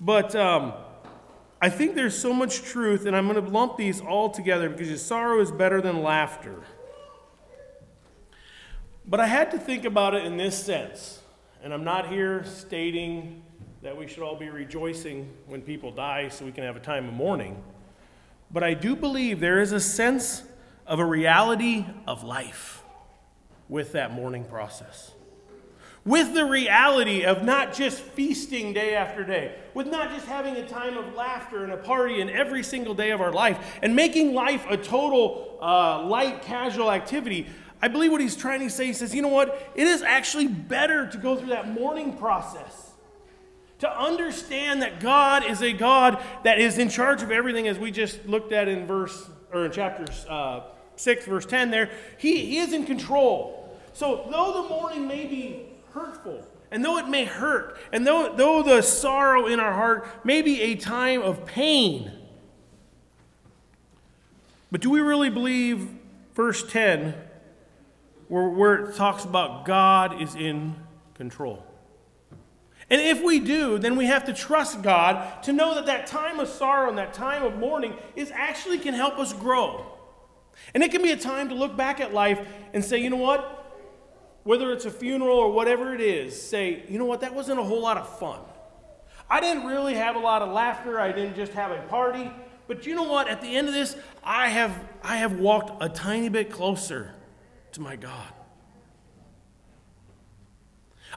But 0.00 0.34
um, 0.34 0.72
I 1.60 1.70
think 1.70 1.94
there's 1.94 2.18
so 2.18 2.32
much 2.32 2.62
truth, 2.62 3.06
and 3.06 3.14
I'm 3.14 3.28
going 3.28 3.42
to 3.42 3.50
lump 3.50 3.76
these 3.76 4.00
all 4.00 4.30
together 4.30 4.68
because 4.68 4.88
your 4.88 4.98
sorrow 4.98 5.40
is 5.40 5.50
better 5.50 5.80
than 5.80 6.02
laughter. 6.02 6.62
But 9.06 9.20
I 9.20 9.26
had 9.26 9.50
to 9.52 9.58
think 9.58 9.84
about 9.84 10.14
it 10.14 10.24
in 10.24 10.36
this 10.36 10.56
sense, 10.56 11.20
and 11.62 11.72
I'm 11.72 11.84
not 11.84 12.08
here 12.08 12.44
stating 12.44 13.43
that 13.84 13.96
we 13.96 14.08
should 14.08 14.22
all 14.22 14.34
be 14.34 14.48
rejoicing 14.48 15.30
when 15.46 15.62
people 15.62 15.92
die 15.92 16.28
so 16.28 16.44
we 16.44 16.50
can 16.50 16.64
have 16.64 16.74
a 16.74 16.80
time 16.80 17.06
of 17.06 17.14
mourning. 17.14 17.62
But 18.50 18.64
I 18.64 18.74
do 18.74 18.96
believe 18.96 19.40
there 19.40 19.60
is 19.60 19.72
a 19.72 19.80
sense 19.80 20.42
of 20.86 20.98
a 20.98 21.04
reality 21.04 21.86
of 22.06 22.24
life 22.24 22.82
with 23.68 23.92
that 23.92 24.12
mourning 24.12 24.44
process 24.44 25.12
with 26.06 26.34
the 26.34 26.44
reality 26.44 27.24
of 27.24 27.42
not 27.44 27.72
just 27.72 27.98
feasting 27.98 28.74
day 28.74 28.94
after 28.94 29.24
day, 29.24 29.56
with 29.72 29.86
not 29.86 30.10
just 30.10 30.26
having 30.26 30.54
a 30.56 30.68
time 30.68 30.98
of 30.98 31.14
laughter 31.14 31.64
and 31.64 31.72
a 31.72 31.78
party 31.78 32.20
in 32.20 32.28
every 32.28 32.62
single 32.62 32.94
day 32.94 33.10
of 33.10 33.22
our 33.22 33.32
life, 33.32 33.78
and 33.82 33.96
making 33.96 34.34
life 34.34 34.66
a 34.68 34.76
total 34.76 35.58
uh, 35.62 36.04
light, 36.04 36.42
casual 36.42 36.92
activity. 36.92 37.46
I 37.80 37.88
believe 37.88 38.12
what 38.12 38.20
he's 38.20 38.36
trying 38.36 38.60
to 38.60 38.68
say, 38.68 38.84
he 38.86 38.92
says, 38.92 39.14
you 39.14 39.22
know 39.22 39.28
what? 39.28 39.72
It 39.74 39.86
is 39.86 40.02
actually 40.02 40.46
better 40.46 41.06
to 41.06 41.16
go 41.16 41.36
through 41.36 41.48
that 41.48 41.70
mourning 41.70 42.18
process. 42.18 42.83
To 43.80 44.00
understand 44.00 44.82
that 44.82 45.00
God 45.00 45.44
is 45.44 45.62
a 45.62 45.72
God 45.72 46.22
that 46.44 46.58
is 46.58 46.78
in 46.78 46.88
charge 46.88 47.22
of 47.22 47.30
everything, 47.30 47.68
as 47.68 47.78
we 47.78 47.90
just 47.90 48.24
looked 48.26 48.52
at 48.52 48.68
in 48.68 48.86
verse 48.86 49.28
or 49.52 49.66
in 49.66 49.72
chapter 49.72 50.06
uh, 50.28 50.60
6, 50.96 51.26
verse 51.26 51.46
10 51.46 51.70
there, 51.70 51.90
he, 52.18 52.46
he 52.46 52.58
is 52.58 52.72
in 52.72 52.86
control. 52.86 53.78
So, 53.92 54.26
though 54.30 54.62
the 54.62 54.68
mourning 54.68 55.06
may 55.06 55.26
be 55.26 55.66
hurtful. 55.92 56.44
And 56.70 56.84
though 56.84 56.98
it 56.98 57.08
may 57.08 57.24
hurt, 57.24 57.78
and 57.92 58.04
though, 58.04 58.34
though 58.34 58.62
the 58.62 58.82
sorrow 58.82 59.46
in 59.46 59.60
our 59.60 59.72
heart 59.72 60.08
may 60.24 60.42
be 60.42 60.60
a 60.60 60.74
time 60.74 61.22
of 61.22 61.46
pain, 61.46 62.10
but 64.72 64.80
do 64.80 64.90
we 64.90 65.00
really 65.00 65.30
believe 65.30 65.88
verse 66.34 66.64
10, 66.68 67.14
where, 68.26 68.48
where 68.48 68.74
it 68.74 68.96
talks 68.96 69.24
about 69.24 69.64
God 69.64 70.20
is 70.20 70.34
in 70.34 70.74
control? 71.14 71.64
And 72.90 73.00
if 73.00 73.22
we 73.22 73.40
do, 73.40 73.78
then 73.78 73.96
we 73.96 74.06
have 74.06 74.24
to 74.26 74.32
trust 74.32 74.82
God 74.82 75.42
to 75.44 75.52
know 75.52 75.74
that 75.74 75.86
that 75.86 76.06
time 76.06 76.38
of 76.38 76.48
sorrow 76.48 76.88
and 76.88 76.98
that 76.98 77.14
time 77.14 77.42
of 77.42 77.56
mourning 77.56 77.94
is 78.14 78.30
actually 78.30 78.78
can 78.78 78.94
help 78.94 79.18
us 79.18 79.32
grow. 79.32 79.86
And 80.74 80.82
it 80.82 80.90
can 80.90 81.02
be 81.02 81.10
a 81.10 81.16
time 81.16 81.48
to 81.48 81.54
look 81.54 81.76
back 81.76 82.00
at 82.00 82.12
life 82.12 82.46
and 82.72 82.84
say, 82.84 82.98
you 82.98 83.10
know 83.10 83.16
what? 83.16 83.64
whether 84.44 84.70
it's 84.72 84.84
a 84.84 84.90
funeral 84.90 85.36
or 85.36 85.50
whatever 85.50 85.94
it 85.94 86.00
is, 86.00 86.40
say, 86.40 86.84
you 86.88 86.98
know 86.98 87.06
what, 87.06 87.22
that 87.22 87.34
wasn't 87.34 87.58
a 87.58 87.64
whole 87.64 87.80
lot 87.80 87.96
of 87.96 88.18
fun. 88.18 88.38
I 89.28 89.40
didn't 89.40 89.66
really 89.66 89.94
have 89.94 90.16
a 90.16 90.18
lot 90.18 90.42
of 90.42 90.52
laughter. 90.52 91.00
I 91.00 91.12
didn't 91.12 91.34
just 91.34 91.52
have 91.52 91.70
a 91.70 91.82
party. 91.88 92.30
But 92.68 92.86
you 92.86 92.94
know 92.94 93.04
what? 93.04 93.26
At 93.26 93.40
the 93.40 93.56
end 93.56 93.68
of 93.68 93.74
this, 93.74 93.96
I 94.22 94.48
have, 94.50 94.84
I 95.02 95.16
have 95.16 95.38
walked 95.40 95.82
a 95.82 95.88
tiny 95.88 96.28
bit 96.28 96.50
closer 96.50 97.14
to 97.72 97.80
my 97.80 97.96
God. 97.96 98.32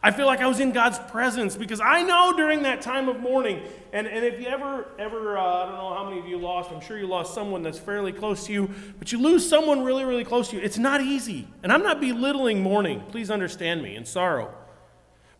I 0.03 0.11
feel 0.11 0.27
like 0.27 0.41
I 0.41 0.47
was 0.47 0.59
in 0.59 0.71
God's 0.71 0.99
presence 1.11 1.55
because 1.55 1.79
I 1.79 2.03
know 2.03 2.33
during 2.35 2.63
that 2.63 2.81
time 2.81 3.09
of 3.09 3.19
mourning, 3.19 3.63
and, 3.91 4.05
and 4.05 4.23
if 4.23 4.39
you 4.39 4.47
ever, 4.47 4.85
ever 4.99 5.37
uh, 5.37 5.41
I 5.41 5.65
don't 5.65 5.75
know 5.75 5.93
how 5.95 6.07
many 6.07 6.19
of 6.19 6.27
you 6.27 6.37
lost, 6.37 6.71
I'm 6.71 6.81
sure 6.81 6.97
you 6.97 7.07
lost 7.07 7.33
someone 7.33 7.63
that's 7.63 7.79
fairly 7.79 8.11
close 8.11 8.45
to 8.45 8.53
you, 8.53 8.69
but 8.99 9.11
you 9.11 9.19
lose 9.19 9.47
someone 9.47 9.83
really, 9.83 10.05
really 10.05 10.23
close 10.23 10.49
to 10.49 10.57
you. 10.57 10.61
It's 10.61 10.77
not 10.77 11.01
easy. 11.01 11.47
And 11.63 11.71
I'm 11.71 11.81
not 11.81 11.99
belittling 11.99 12.61
mourning, 12.61 13.01
please 13.09 13.31
understand 13.31 13.81
me, 13.81 13.95
and 13.95 14.07
sorrow. 14.07 14.53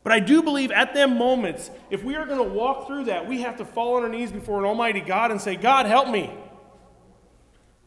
But 0.04 0.14
I 0.14 0.20
do 0.20 0.42
believe 0.42 0.72
at 0.72 0.94
them 0.94 1.18
moments, 1.18 1.70
if 1.90 2.04
we 2.04 2.16
are 2.16 2.26
going 2.26 2.38
to 2.38 2.56
walk 2.56 2.88
through 2.88 3.06
that, 3.06 3.28
we 3.28 3.42
have 3.42 3.58
to 3.58 3.66
fall 3.66 3.96
on 3.96 4.04
our 4.04 4.10
knees 4.10 4.32
before 4.32 4.58
an 4.60 4.66
Almighty 4.66 5.02
God 5.02 5.32
and 5.32 5.40
say, 5.42 5.56
God, 5.56 5.86
help 5.86 6.08
me. 6.08 6.34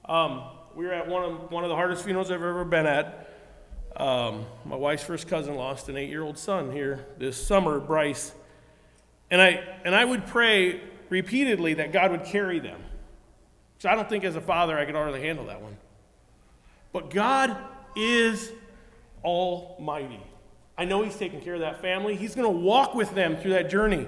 Um, 0.04 0.44
we 0.74 0.84
were 0.84 0.92
at 0.92 1.08
one 1.08 1.24
of, 1.24 1.50
one 1.50 1.64
of 1.64 1.70
the 1.70 1.76
hardest 1.76 2.04
funerals 2.04 2.30
I've 2.30 2.42
ever 2.42 2.64
been 2.64 2.86
at. 2.86 3.19
Um, 3.96 4.46
my 4.64 4.76
wife's 4.76 5.02
first 5.02 5.28
cousin 5.28 5.56
lost 5.56 5.88
an 5.88 5.96
eight 5.96 6.08
year 6.08 6.22
old 6.22 6.38
son 6.38 6.72
here 6.72 7.04
this 7.18 7.36
summer, 7.36 7.80
Bryce. 7.80 8.32
And 9.30 9.40
I, 9.40 9.62
and 9.84 9.94
I 9.94 10.04
would 10.04 10.26
pray 10.26 10.80
repeatedly 11.08 11.74
that 11.74 11.92
God 11.92 12.10
would 12.10 12.24
carry 12.24 12.60
them. 12.60 12.80
So 13.78 13.88
I 13.88 13.94
don't 13.94 14.08
think 14.08 14.24
as 14.24 14.36
a 14.36 14.40
father 14.40 14.78
I 14.78 14.84
could 14.84 14.94
hardly 14.94 15.22
handle 15.22 15.46
that 15.46 15.60
one. 15.60 15.76
But 16.92 17.10
God 17.10 17.56
is 17.96 18.52
almighty. 19.24 20.20
I 20.76 20.84
know 20.84 21.02
He's 21.02 21.16
taking 21.16 21.40
care 21.40 21.54
of 21.54 21.60
that 21.60 21.80
family. 21.82 22.16
He's 22.16 22.34
going 22.34 22.50
to 22.50 22.58
walk 22.58 22.94
with 22.94 23.14
them 23.14 23.36
through 23.36 23.52
that 23.52 23.70
journey. 23.70 24.06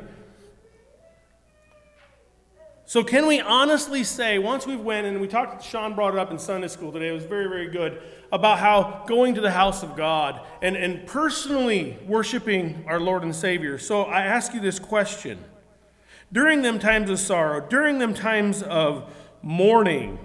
So 2.93 3.03
can 3.03 3.27
we 3.27 3.41
honestly 3.41 4.05
say, 4.05 4.39
once 4.39 4.67
we've 4.67 4.79
went 4.79 5.07
and 5.07 5.19
we 5.19 5.27
talked, 5.27 5.65
Sean 5.65 5.95
brought 5.95 6.13
it 6.13 6.21
up 6.21 6.31
in 6.31 6.39
Sunday 6.39 6.69
school 6.69 6.93
today, 6.93 7.09
it 7.09 7.13
was 7.13 7.25
very, 7.25 7.49
very 7.49 7.71
good, 7.71 8.03
about 8.31 8.59
how 8.59 9.05
going 9.07 9.35
to 9.37 9.41
the 9.41 9.51
house 9.51 9.83
of 9.83 9.97
God 9.97 10.43
and, 10.61 10.77
and 10.77 11.07
personally 11.07 11.97
worshiping 12.07 12.85
our 12.87 13.01
Lord 13.01 13.23
and 13.23 13.35
Savior. 13.35 13.79
So 13.79 14.03
I 14.03 14.27
ask 14.27 14.53
you 14.53 14.61
this 14.61 14.79
question. 14.79 15.43
During 16.35 16.61
them 16.61 16.79
times 16.79 17.09
of 17.09 17.19
sorrow, 17.19 17.67
during 17.67 17.99
them 17.99 18.13
times 18.13 18.63
of 18.63 19.11
mourning, 19.41 20.19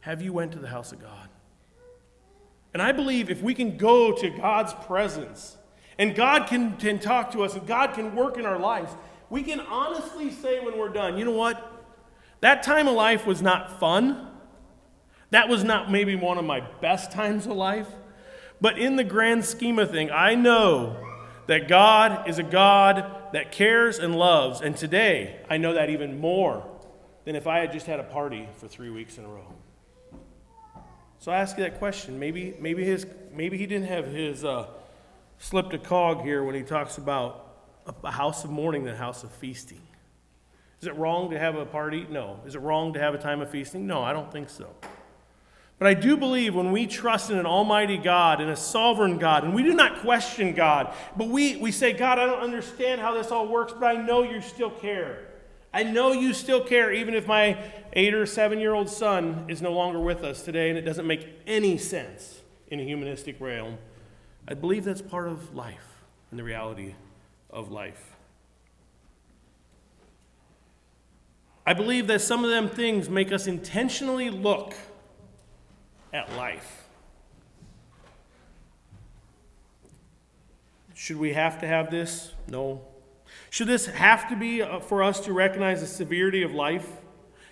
have 0.00 0.22
you 0.22 0.32
went 0.32 0.52
to 0.52 0.58
the 0.58 0.68
house 0.68 0.92
of 0.92 1.02
God? 1.02 1.28
And 2.72 2.80
I 2.80 2.92
believe 2.92 3.28
if 3.28 3.42
we 3.42 3.52
can 3.52 3.76
go 3.76 4.12
to 4.12 4.30
God's 4.30 4.72
presence, 4.72 5.58
and 5.98 6.14
God 6.14 6.46
can, 6.46 6.76
can 6.76 6.98
talk 6.98 7.32
to 7.32 7.42
us 7.42 7.54
and 7.54 7.66
God 7.66 7.94
can 7.94 8.14
work 8.14 8.36
in 8.36 8.46
our 8.46 8.58
lives, 8.58 8.92
we 9.30 9.42
can 9.42 9.60
honestly 9.60 10.30
say 10.30 10.60
when 10.60 10.78
we're 10.78 10.88
done, 10.88 11.16
you 11.18 11.24
know 11.24 11.32
what? 11.32 11.72
That 12.40 12.62
time 12.62 12.86
of 12.86 12.94
life 12.94 13.26
was 13.26 13.42
not 13.42 13.80
fun. 13.80 14.28
That 15.30 15.48
was 15.48 15.64
not 15.64 15.90
maybe 15.90 16.14
one 16.14 16.38
of 16.38 16.44
my 16.44 16.60
best 16.80 17.10
times 17.10 17.46
of 17.46 17.52
life. 17.52 17.88
But 18.60 18.78
in 18.78 18.96
the 18.96 19.04
grand 19.04 19.44
scheme 19.44 19.78
of 19.78 19.90
things, 19.90 20.10
I 20.14 20.34
know 20.34 20.96
that 21.46 21.68
God 21.68 22.28
is 22.28 22.38
a 22.38 22.42
God 22.42 23.32
that 23.32 23.52
cares 23.52 23.98
and 23.98 24.16
loves. 24.16 24.60
And 24.60 24.76
today, 24.76 25.40
I 25.50 25.56
know 25.56 25.74
that 25.74 25.90
even 25.90 26.20
more 26.20 26.64
than 27.24 27.36
if 27.36 27.46
I 27.46 27.58
had 27.58 27.72
just 27.72 27.86
had 27.86 28.00
a 28.00 28.04
party 28.04 28.48
for 28.56 28.68
three 28.68 28.90
weeks 28.90 29.18
in 29.18 29.24
a 29.24 29.28
row. 29.28 29.46
So 31.18 31.32
I 31.32 31.38
ask 31.38 31.56
you 31.56 31.64
that 31.64 31.78
question. 31.78 32.18
Maybe, 32.18 32.54
maybe, 32.60 32.84
his, 32.84 33.06
maybe 33.32 33.58
he 33.58 33.66
didn't 33.66 33.88
have 33.88 34.06
his 34.06 34.44
uh, 34.44 34.68
slipped 35.38 35.74
a 35.74 35.78
cog 35.78 36.22
here 36.22 36.44
when 36.44 36.54
he 36.54 36.62
talks 36.62 36.98
about 36.98 37.42
a 38.04 38.10
house 38.10 38.44
of 38.44 38.50
mourning 38.50 38.84
than 38.84 38.94
a 38.94 38.98
house 38.98 39.22
of 39.22 39.30
feasting. 39.30 39.80
Is 40.80 40.88
it 40.88 40.96
wrong 40.96 41.30
to 41.30 41.38
have 41.38 41.56
a 41.56 41.64
party? 41.64 42.06
No. 42.10 42.40
Is 42.46 42.54
it 42.54 42.60
wrong 42.60 42.92
to 42.92 43.00
have 43.00 43.14
a 43.14 43.18
time 43.18 43.40
of 43.40 43.50
feasting? 43.50 43.86
No, 43.86 44.02
I 44.02 44.12
don't 44.12 44.30
think 44.30 44.50
so. 44.50 44.68
But 45.78 45.88
I 45.88 45.94
do 45.94 46.16
believe 46.16 46.54
when 46.54 46.72
we 46.72 46.86
trust 46.86 47.30
in 47.30 47.38
an 47.38 47.44
almighty 47.44 47.98
God 47.98 48.40
and 48.40 48.50
a 48.50 48.56
sovereign 48.56 49.18
God, 49.18 49.44
and 49.44 49.54
we 49.54 49.62
do 49.62 49.74
not 49.74 50.00
question 50.00 50.54
God, 50.54 50.94
but 51.16 51.28
we, 51.28 51.56
we 51.56 51.70
say, 51.70 51.92
God, 51.92 52.18
I 52.18 52.26
don't 52.26 52.40
understand 52.40 53.00
how 53.00 53.12
this 53.12 53.30
all 53.30 53.46
works, 53.46 53.74
but 53.78 53.84
I 53.84 54.00
know 54.00 54.22
you 54.22 54.40
still 54.40 54.70
care. 54.70 55.26
I 55.74 55.82
know 55.82 56.12
you 56.12 56.32
still 56.32 56.62
care, 56.64 56.92
even 56.92 57.12
if 57.12 57.26
my 57.26 57.58
eight 57.92 58.14
or 58.14 58.24
seven 58.24 58.58
year 58.58 58.72
old 58.72 58.88
son 58.88 59.44
is 59.48 59.60
no 59.60 59.72
longer 59.72 60.00
with 60.00 60.24
us 60.24 60.42
today 60.42 60.70
and 60.70 60.78
it 60.78 60.82
doesn't 60.82 61.06
make 61.06 61.28
any 61.46 61.76
sense 61.76 62.40
in 62.68 62.80
a 62.80 62.82
humanistic 62.82 63.38
realm. 63.40 63.76
I 64.48 64.54
believe 64.54 64.84
that's 64.84 65.02
part 65.02 65.28
of 65.28 65.54
life 65.54 66.02
and 66.30 66.38
the 66.38 66.44
reality 66.44 66.94
of 67.50 67.70
life. 67.70 68.16
I 71.66 71.74
believe 71.74 72.06
that 72.06 72.20
some 72.20 72.44
of 72.44 72.50
them 72.50 72.68
things 72.68 73.10
make 73.10 73.32
us 73.32 73.48
intentionally 73.48 74.30
look 74.30 74.74
at 76.12 76.32
life. 76.36 76.84
Should 80.94 81.16
we 81.16 81.32
have 81.32 81.60
to 81.60 81.66
have 81.66 81.90
this? 81.90 82.32
No. 82.48 82.82
Should 83.50 83.66
this 83.66 83.86
have 83.86 84.28
to 84.28 84.36
be 84.36 84.62
uh, 84.62 84.78
for 84.80 85.02
us 85.02 85.20
to 85.20 85.32
recognize 85.32 85.80
the 85.80 85.86
severity 85.86 86.42
of 86.42 86.52
life? 86.52 86.88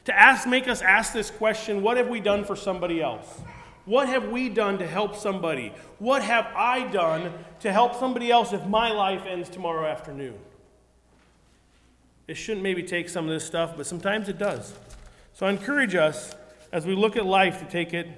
To 0.06 0.18
ask, 0.18 0.46
make 0.46 0.68
us 0.68 0.80
ask 0.80 1.12
this 1.12 1.30
question 1.30 1.82
what 1.82 1.96
have 1.96 2.08
we 2.08 2.20
done 2.20 2.44
for 2.44 2.56
somebody 2.56 3.02
else? 3.02 3.40
What 3.85 4.09
have 4.09 4.29
we 4.29 4.49
done 4.49 4.79
to 4.79 4.87
help 4.87 5.14
somebody? 5.14 5.73
What 5.99 6.23
have 6.23 6.47
I 6.57 6.87
done 6.88 7.33
to 7.61 7.73
help 7.73 7.95
somebody 7.95 8.31
else 8.31 8.53
if 8.53 8.64
my 8.67 8.91
life 8.91 9.26
ends 9.26 9.49
tomorrow 9.49 9.87
afternoon? 9.87 10.38
It 12.26 12.35
shouldn't 12.35 12.62
maybe 12.62 12.83
take 12.83 13.11
some 13.11 13.26
of 13.26 13.31
this 13.31 13.45
stuff, 13.45 13.76
but 13.76 13.87
sometimes 13.87 14.29
it 14.29 14.38
does. 14.38 14.75
So 15.35 15.47
I 15.47 15.50
encourage 15.50 15.95
us 15.95 16.35
as 16.73 16.87
we 16.87 16.95
look 16.95 17.17
at 17.17 17.26
life 17.26 17.59
to 17.59 17.67
take 17.67 17.93
it 17.93 18.09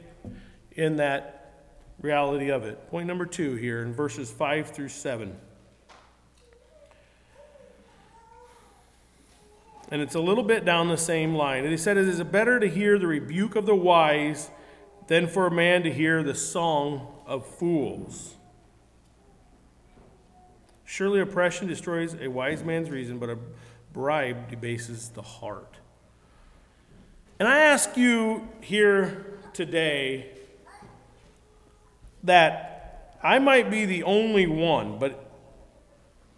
in 0.73 0.97
that 0.97 1.37
reality 2.01 2.51
of 2.51 2.65
it. 2.65 2.89
Point 2.89 3.09
number 3.09 3.27
two 3.27 3.57
here 3.57 3.83
in 3.83 3.93
verses 3.93 4.31
5 4.31 4.71
through 4.71 4.91
7. 4.91 5.37
And 9.91 10.03
it's 10.03 10.15
a 10.15 10.21
little 10.21 10.45
bit 10.45 10.65
down 10.65 10.89
the 10.89 10.97
same 10.97 11.35
line. 11.35 11.63
And 11.63 11.71
he 11.71 11.77
said, 11.77 11.97
It 11.97 12.09
is 12.09 12.23
better 12.23 12.61
to 12.61 12.69
hear 12.69 12.99
the 12.99 13.07
rebuke 13.07 13.57
of 13.57 13.67
the 13.67 13.75
wise 13.75 14.51
than 15.07 15.27
for 15.27 15.47
a 15.47 15.51
man 15.51 15.83
to 15.83 15.93
hear 15.93 16.23
the 16.23 16.35
song 16.35 17.07
of 17.27 17.47
fools. 17.47 18.35
Surely 20.85 21.21
oppression 21.21 21.67
destroys 21.67 22.15
a 22.21 22.29
wise 22.29 22.63
man's 22.63 22.91
reason, 22.91 23.19
but 23.19 23.29
a 23.29 23.39
bribe 23.93 24.49
debases 24.49 25.11
the 25.11 25.23
heart. 25.23 25.77
And 27.39 27.49
I 27.49 27.59
ask 27.59 27.97
you 27.97 28.49
here 28.61 29.39
today 29.53 30.31
that 32.23 33.17
I 33.23 33.39
might 33.39 33.71
be 33.71 33.85
the 33.85 34.03
only 34.05 34.47
one, 34.47 34.99
but 34.99 35.31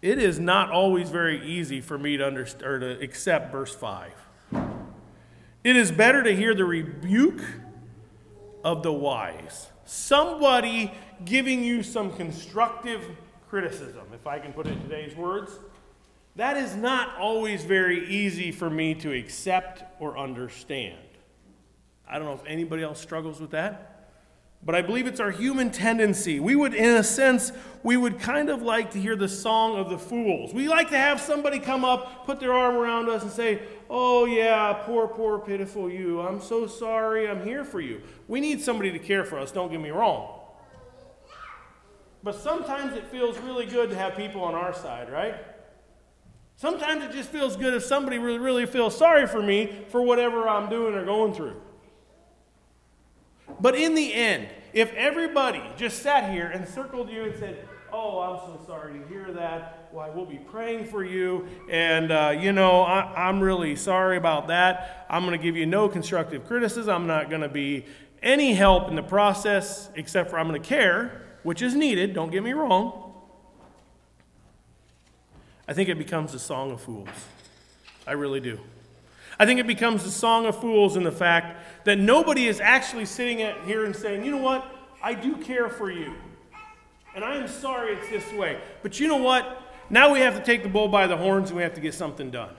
it 0.01 0.17
is 0.17 0.39
not 0.39 0.71
always 0.71 1.09
very 1.09 1.45
easy 1.45 1.81
for 1.81 1.97
me 1.97 2.17
to 2.17 2.25
understand 2.25 2.63
or 2.63 2.79
to 2.79 3.03
accept 3.03 3.51
verse 3.51 3.75
5. 3.75 4.13
It 5.63 5.75
is 5.75 5.91
better 5.91 6.23
to 6.23 6.35
hear 6.35 6.55
the 6.55 6.65
rebuke 6.65 7.41
of 8.63 8.83
the 8.83 8.91
wise. 8.91 9.67
Somebody 9.85 10.91
giving 11.25 11.63
you 11.63 11.83
some 11.83 12.11
constructive 12.13 13.03
criticism, 13.49 14.05
if 14.13 14.27
I 14.27 14.39
can 14.39 14.53
put 14.53 14.67
it 14.67 14.73
in 14.73 14.81
today's 14.81 15.15
words. 15.15 15.51
That 16.35 16.55
is 16.55 16.75
not 16.75 17.17
always 17.17 17.63
very 17.65 18.07
easy 18.07 18.51
for 18.51 18.69
me 18.69 18.93
to 18.95 19.11
accept 19.11 19.83
or 19.99 20.17
understand. 20.17 20.97
I 22.07 22.17
don't 22.17 22.25
know 22.25 22.33
if 22.33 22.45
anybody 22.45 22.83
else 22.83 22.99
struggles 22.99 23.41
with 23.41 23.51
that. 23.51 23.98
But 24.61 24.75
I 24.75 24.81
believe 24.81 25.07
it's 25.07 25.21
our 25.21 25.31
human 25.31 25.71
tendency. 25.71 26.39
We 26.39 26.55
would, 26.55 26.73
in 26.73 26.97
a 26.97 27.03
sense, 27.03 27.53
we 27.81 27.95
would 27.95 28.19
kind 28.19 28.49
of 28.49 28.61
like 28.61 28.91
to 28.91 28.99
hear 28.99 29.15
the 29.15 29.29
song 29.29 29.77
of 29.77 29.89
the 29.89 29.97
fools. 29.97 30.53
We 30.53 30.67
like 30.67 30.89
to 30.89 30.97
have 30.97 31.21
somebody 31.21 31.59
come 31.59 31.85
up, 31.85 32.25
put 32.25 32.41
their 32.41 32.51
arm 32.51 32.75
around 32.75 33.09
us, 33.09 33.23
and 33.23 33.31
say, 33.31 33.61
Oh, 33.89 34.25
yeah, 34.25 34.73
poor, 34.85 35.07
poor, 35.07 35.39
pitiful 35.39 35.89
you. 35.89 36.21
I'm 36.21 36.41
so 36.41 36.67
sorry. 36.67 37.27
I'm 37.27 37.43
here 37.43 37.63
for 37.63 37.79
you. 37.79 38.01
We 38.27 38.41
need 38.41 38.61
somebody 38.61 38.91
to 38.91 38.99
care 38.99 39.23
for 39.23 39.39
us, 39.39 39.51
don't 39.51 39.71
get 39.71 39.79
me 39.79 39.89
wrong. 39.89 40.35
But 42.21 42.35
sometimes 42.35 42.95
it 42.95 43.07
feels 43.07 43.37
really 43.39 43.65
good 43.65 43.89
to 43.91 43.95
have 43.95 44.15
people 44.15 44.43
on 44.43 44.53
our 44.53 44.73
side, 44.73 45.09
right? 45.09 45.35
Sometimes 46.57 47.05
it 47.05 47.13
just 47.13 47.29
feels 47.29 47.55
good 47.55 47.73
if 47.73 47.85
somebody 47.85 48.17
really, 48.17 48.39
really 48.39 48.65
feels 48.65 48.97
sorry 48.97 49.25
for 49.25 49.41
me 49.41 49.85
for 49.87 50.01
whatever 50.01 50.49
I'm 50.49 50.69
doing 50.69 50.93
or 50.93 51.05
going 51.05 51.33
through. 51.33 51.55
But 53.59 53.75
in 53.75 53.95
the 53.95 54.13
end, 54.13 54.47
if 54.73 54.93
everybody 54.93 55.61
just 55.77 56.01
sat 56.01 56.31
here 56.31 56.47
and 56.47 56.67
circled 56.67 57.09
you 57.09 57.23
and 57.23 57.37
said, 57.37 57.67
Oh, 57.91 58.19
I'm 58.19 58.37
so 58.37 58.65
sorry 58.67 58.99
to 58.99 59.07
hear 59.07 59.31
that. 59.33 59.89
Why, 59.91 60.09
we'll 60.09 60.25
be 60.25 60.37
praying 60.37 60.85
for 60.85 61.03
you. 61.03 61.47
And, 61.71 62.11
uh, 62.11 62.35
you 62.39 62.51
know, 62.51 62.81
I, 62.81 63.27
am 63.27 63.39
really 63.39 63.75
sorry 63.75 64.15
about 64.15 64.49
that. 64.49 65.07
I'm 65.09 65.25
going 65.25 65.37
to 65.37 65.43
give 65.43 65.55
you 65.55 65.65
no 65.65 65.89
constructive 65.89 66.45
criticism. 66.45 66.93
I'm 66.93 67.07
not 67.07 67.29
going 67.29 67.41
to 67.41 67.49
be 67.49 67.85
any 68.21 68.53
help 68.53 68.89
in 68.89 68.95
the 68.95 69.01
process 69.01 69.89
except 69.95 70.29
for 70.29 70.37
I'm 70.37 70.47
going 70.47 70.61
to 70.61 70.67
care, 70.67 71.23
which 71.41 71.63
is 71.63 71.73
needed. 71.73 72.13
Don't 72.13 72.31
get 72.31 72.43
me 72.43 72.53
wrong. 72.53 73.11
I 75.67 75.73
think 75.73 75.89
it 75.89 75.97
becomes 75.97 76.35
a 76.35 76.39
song 76.39 76.71
of 76.71 76.81
fools. 76.81 77.09
I 78.05 78.11
really 78.11 78.39
do. 78.39 78.59
I 79.39 79.45
think 79.45 79.59
it 79.59 79.67
becomes 79.67 80.03
a 80.03 80.11
song 80.11 80.45
of 80.45 80.59
fools 80.59 80.95
in 80.95 81.03
the 81.03 81.11
fact 81.11 81.58
that 81.83 81.97
nobody 81.97 82.47
is 82.47 82.59
actually 82.59 83.05
sitting 83.05 83.41
at 83.41 83.63
here 83.63 83.85
and 83.85 83.95
saying, 83.95 84.23
you 84.23 84.31
know 84.31 84.37
what, 84.37 84.65
I 85.01 85.13
do 85.13 85.35
care 85.37 85.69
for 85.69 85.89
you. 85.89 86.13
And 87.15 87.23
I 87.23 87.35
am 87.35 87.47
sorry 87.47 87.93
it's 87.95 88.09
this 88.09 88.33
way. 88.33 88.59
But 88.83 88.99
you 88.99 89.07
know 89.07 89.17
what? 89.17 89.61
Now 89.89 90.11
we 90.11 90.19
have 90.19 90.35
to 90.35 90.43
take 90.43 90.63
the 90.63 90.69
bull 90.69 90.87
by 90.87 91.07
the 91.07 91.17
horns 91.17 91.49
and 91.49 91.57
we 91.57 91.63
have 91.63 91.73
to 91.73 91.81
get 91.81 91.93
something 91.93 92.29
done. 92.29 92.53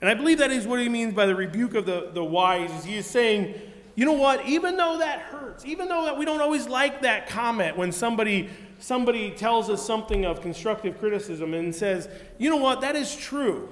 And 0.00 0.10
I 0.10 0.14
believe 0.14 0.38
that 0.38 0.50
is 0.50 0.66
what 0.66 0.80
he 0.80 0.88
means 0.88 1.14
by 1.14 1.26
the 1.26 1.34
rebuke 1.34 1.74
of 1.74 1.86
the, 1.86 2.10
the 2.12 2.22
wise, 2.22 2.70
is 2.70 2.84
he 2.84 2.96
is 2.96 3.06
saying, 3.06 3.54
you 3.94 4.04
know 4.04 4.12
what, 4.12 4.44
even 4.46 4.76
though 4.76 4.98
that 4.98 5.20
hurts, 5.20 5.64
even 5.64 5.88
though 5.88 6.04
that 6.04 6.18
we 6.18 6.24
don't 6.24 6.40
always 6.40 6.66
like 6.66 7.02
that 7.02 7.28
comment 7.28 7.76
when 7.76 7.92
somebody 7.92 8.50
somebody 8.78 9.30
tells 9.30 9.70
us 9.70 9.84
something 9.84 10.26
of 10.26 10.40
constructive 10.40 10.98
criticism 10.98 11.54
and 11.54 11.74
says, 11.74 12.08
you 12.38 12.50
know 12.50 12.56
what, 12.56 12.80
that 12.82 12.96
is 12.96 13.16
true. 13.16 13.70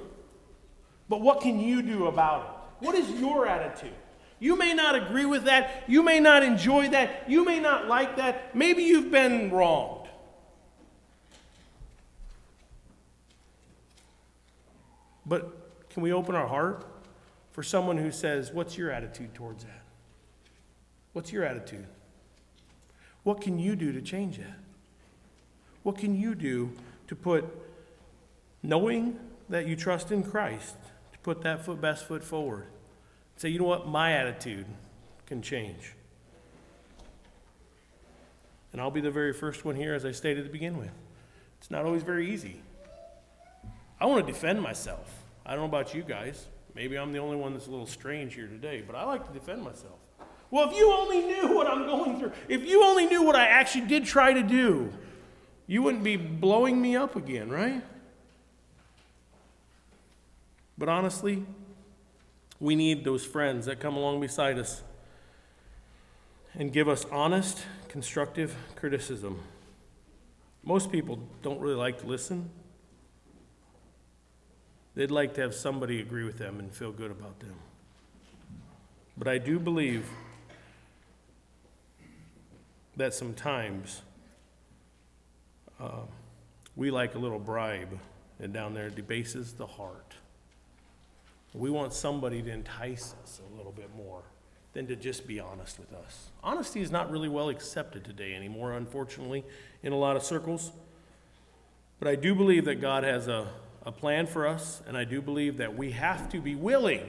But 1.09 1.21
what 1.21 1.41
can 1.41 1.61
you 1.61 1.83
do 1.83 2.07
about 2.07 2.43
it? 2.45 2.52
What 2.83 2.95
is 2.95 3.09
your 3.21 3.47
attitude? 3.47 3.95
You 4.39 4.57
may 4.57 4.75
not 4.75 4.95
agree 4.95 5.25
with 5.25 5.45
that. 5.45 5.85
You 5.87 6.03
may 6.03 6.19
not 6.21 6.43
enjoy 6.43 6.89
that. 6.91 7.31
You 7.31 7.45
may 7.45 7.61
not 7.61 7.87
like 7.87 8.17
that. 8.17 8.55
Maybe 8.55 8.83
you've 8.83 9.11
been 9.11 9.51
wronged. 9.51 10.09
But 15.25 15.89
can 15.91 16.03
we 16.03 16.13
open 16.13 16.35
our 16.35 16.49
heart 16.49 16.85
for 17.53 17.63
someone 17.63 17.97
who 17.97 18.11
says, 18.11 18.53
What's 18.53 18.77
your 18.77 18.91
attitude 18.91 19.33
towards 19.33 19.63
that? 19.65 19.83
What's 21.13 21.33
your 21.33 21.45
attitude? 21.45 21.87
What 23.23 23.41
can 23.41 23.61
you 23.61 23.77
do 23.77 23.93
to 23.93 24.03
change 24.03 24.39
that? 24.39 24.59
What 25.85 25.97
can 25.97 26.19
you 26.19 26.35
do 26.35 26.73
to 27.07 27.15
put 27.15 27.45
knowing 28.63 29.19
that 29.49 29.67
you 29.67 29.77
trust 29.77 30.11
in 30.11 30.23
Christ 30.23 30.77
to 31.13 31.19
put 31.19 31.43
that 31.43 31.65
foot, 31.65 31.81
best 31.81 32.07
foot 32.07 32.25
forward. 32.25 32.67
Say, 33.37 33.49
you 33.49 33.59
know 33.59 33.65
what? 33.65 33.89
My 33.89 34.13
attitude 34.13 34.67
can 35.27 35.43
change. 35.43 35.95
And 38.73 38.81
I'll 38.81 38.91
be 38.91 39.01
the 39.01 39.11
very 39.11 39.33
first 39.33 39.65
one 39.65 39.77
here, 39.77 39.95
as 39.95 40.05
I 40.05 40.13
stated 40.13 40.45
to 40.45 40.51
begin 40.51 40.79
with. 40.79 40.93
It's 41.59 41.71
not 41.71 41.85
always 41.85 42.03
very 42.03 42.31
easy. 42.31 42.63
I 44.01 44.07
want 44.07 44.27
to 44.27 44.33
defend 44.33 44.61
myself. 44.63 45.25
I 45.45 45.51
don't 45.53 45.61
know 45.61 45.67
about 45.67 45.95
you 45.95 46.03
guys. 46.03 46.47
Maybe 46.75 46.97
I'm 46.97 47.13
the 47.13 47.19
only 47.19 47.37
one 47.37 47.53
that's 47.53 47.67
a 47.67 47.71
little 47.71 47.87
strange 47.87 48.35
here 48.35 48.47
today, 48.47 48.83
but 48.87 48.97
I 48.97 49.05
like 49.05 49.27
to 49.27 49.33
defend 49.33 49.63
myself. 49.63 49.99
Well, 50.51 50.69
if 50.69 50.77
you 50.77 50.93
only 50.93 51.23
knew 51.23 51.55
what 51.55 51.67
I'm 51.67 51.87
going 51.87 52.19
through, 52.19 52.33
if 52.49 52.67
you 52.67 52.85
only 52.85 53.07
knew 53.07 53.23
what 53.23 53.37
I 53.37 53.47
actually 53.47 53.87
did 53.87 54.05
try 54.05 54.33
to 54.33 54.43
do, 54.43 54.93
you 55.67 55.83
wouldn't 55.83 56.05
be 56.05 56.17
blowing 56.17 56.81
me 56.81 56.97
up 56.97 57.17
again, 57.17 57.51
right? 57.51 57.83
But 60.77 60.89
honestly, 60.89 61.45
we 62.63 62.77
need 62.77 63.03
those 63.03 63.27
friends 63.27 63.67
that 63.67 63.81
come 63.81 63.97
along 63.97 64.21
beside 64.21 64.57
us 64.57 64.85
and 66.55 66.73
give 66.73 66.89
us 66.89 67.05
honest, 67.11 67.65
constructive 67.89 68.55
criticism. 68.77 69.41
Most 70.63 70.93
people 70.93 71.19
don't 71.43 71.59
really 71.59 71.75
like 71.75 71.99
to 72.03 72.07
listen. 72.07 72.51
They'd 74.95 75.11
like 75.11 75.35
to 75.35 75.41
have 75.41 75.57
somebody 75.57 76.01
agree 76.01 76.23
with 76.23 76.39
them 76.39 76.61
and 76.61 76.73
feel 76.73 76.93
good 76.93 77.11
about 77.11 77.41
them. 77.41 77.57
But 79.19 79.27
I 79.27 79.39
do 79.39 79.59
believe 79.59 80.09
that 82.97 83.13
sometimes 83.13 84.03
uh, 85.81 86.03
we 86.77 86.93
like 86.93 87.17
a 87.17 87.19
little 87.19 87.41
bribe, 87.41 87.99
and 88.39 88.53
down 88.53 88.73
there 88.73 88.89
debases 88.89 89.55
the 89.55 89.67
heart. 89.67 90.15
We 91.55 91.71
want 91.71 91.93
somebody 91.93 92.43
to 92.43 92.51
entice 92.51 93.15
us 93.23 93.41
a 93.47 93.57
little 93.57 93.73
bit 93.73 93.91
more 93.95 94.23
than 94.73 94.87
to 94.87 94.97
just 94.97 95.27
be 95.27 95.39
honest 95.39 95.79
with 95.79 95.93
us. 95.93 96.31
Honesty 96.43 96.81
is 96.81 96.91
not 96.91 97.11
really 97.11 97.29
well 97.29 97.51
accepted 97.51 98.05
today 98.05 98.35
anymore, 98.35 98.73
unfortunately, 98.73 99.45
in 99.83 99.93
a 99.93 99.97
lot 99.97 100.17
of 100.17 100.23
circles. 100.23 100.73
But 101.99 102.09
I 102.09 102.15
do 102.15 102.35
believe 102.35 102.65
that 102.65 102.81
God 102.81 103.05
has 103.05 103.29
a, 103.29 103.49
a 103.85 103.93
plan 103.93 104.27
for 104.27 104.47
us, 104.47 104.83
and 104.87 104.97
I 104.97 105.05
do 105.05 105.21
believe 105.21 105.59
that 105.59 105.77
we 105.77 105.91
have 105.93 106.31
to 106.31 106.41
be 106.41 106.55
willing 106.55 107.07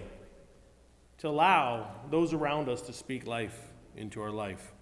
to 1.20 1.30
allow 1.30 1.90
those 2.12 2.34
around 2.34 2.68
us 2.68 2.82
to 2.82 2.94
speak 2.94 3.26
life 3.26 3.58
into 3.96 4.22
our 4.22 4.32
life. 4.32 4.74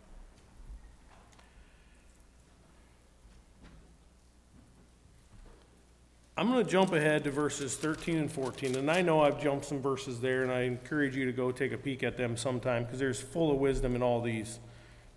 I'm 6.41 6.51
going 6.51 6.65
to 6.65 6.71
jump 6.71 6.91
ahead 6.91 7.25
to 7.25 7.29
verses 7.29 7.75
13 7.75 8.17
and 8.17 8.31
14. 8.31 8.75
And 8.75 8.89
I 8.89 9.03
know 9.03 9.21
I've 9.21 9.39
jumped 9.39 9.63
some 9.63 9.79
verses 9.79 10.21
there, 10.21 10.41
and 10.41 10.51
I 10.51 10.61
encourage 10.61 11.15
you 11.15 11.25
to 11.25 11.31
go 11.31 11.51
take 11.51 11.71
a 11.71 11.77
peek 11.77 12.01
at 12.01 12.17
them 12.17 12.35
sometime 12.35 12.83
because 12.83 12.97
there's 12.97 13.21
full 13.21 13.51
of 13.51 13.59
wisdom 13.59 13.95
in 13.95 14.01
all 14.01 14.21
these, 14.21 14.57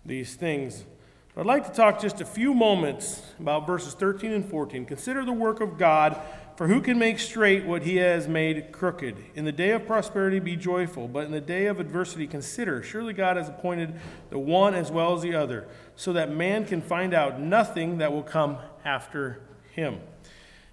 these 0.05 0.35
things. 0.35 0.85
But 1.33 1.41
I'd 1.41 1.47
like 1.47 1.65
to 1.65 1.73
talk 1.73 1.99
just 1.99 2.21
a 2.21 2.25
few 2.25 2.53
moments 2.53 3.23
about 3.39 3.65
verses 3.65 3.95
13 3.95 4.33
and 4.33 4.47
14. 4.47 4.85
Consider 4.85 5.25
the 5.25 5.33
work 5.33 5.61
of 5.61 5.79
God, 5.79 6.21
for 6.57 6.67
who 6.67 6.79
can 6.79 6.99
make 6.99 7.17
straight 7.17 7.65
what 7.65 7.81
he 7.81 7.95
has 7.95 8.27
made 8.27 8.71
crooked? 8.71 9.17
In 9.33 9.45
the 9.45 9.51
day 9.51 9.71
of 9.71 9.87
prosperity, 9.87 10.37
be 10.37 10.55
joyful, 10.55 11.07
but 11.07 11.25
in 11.25 11.31
the 11.31 11.41
day 11.41 11.65
of 11.65 11.79
adversity, 11.79 12.27
consider. 12.27 12.83
Surely 12.83 13.13
God 13.13 13.35
has 13.35 13.49
appointed 13.49 13.99
the 14.29 14.37
one 14.37 14.75
as 14.75 14.91
well 14.91 15.15
as 15.15 15.23
the 15.23 15.33
other, 15.33 15.67
so 15.95 16.13
that 16.13 16.29
man 16.29 16.65
can 16.65 16.83
find 16.83 17.15
out 17.15 17.39
nothing 17.39 17.97
that 17.97 18.11
will 18.11 18.21
come 18.21 18.59
after 18.85 19.41
him. 19.71 20.01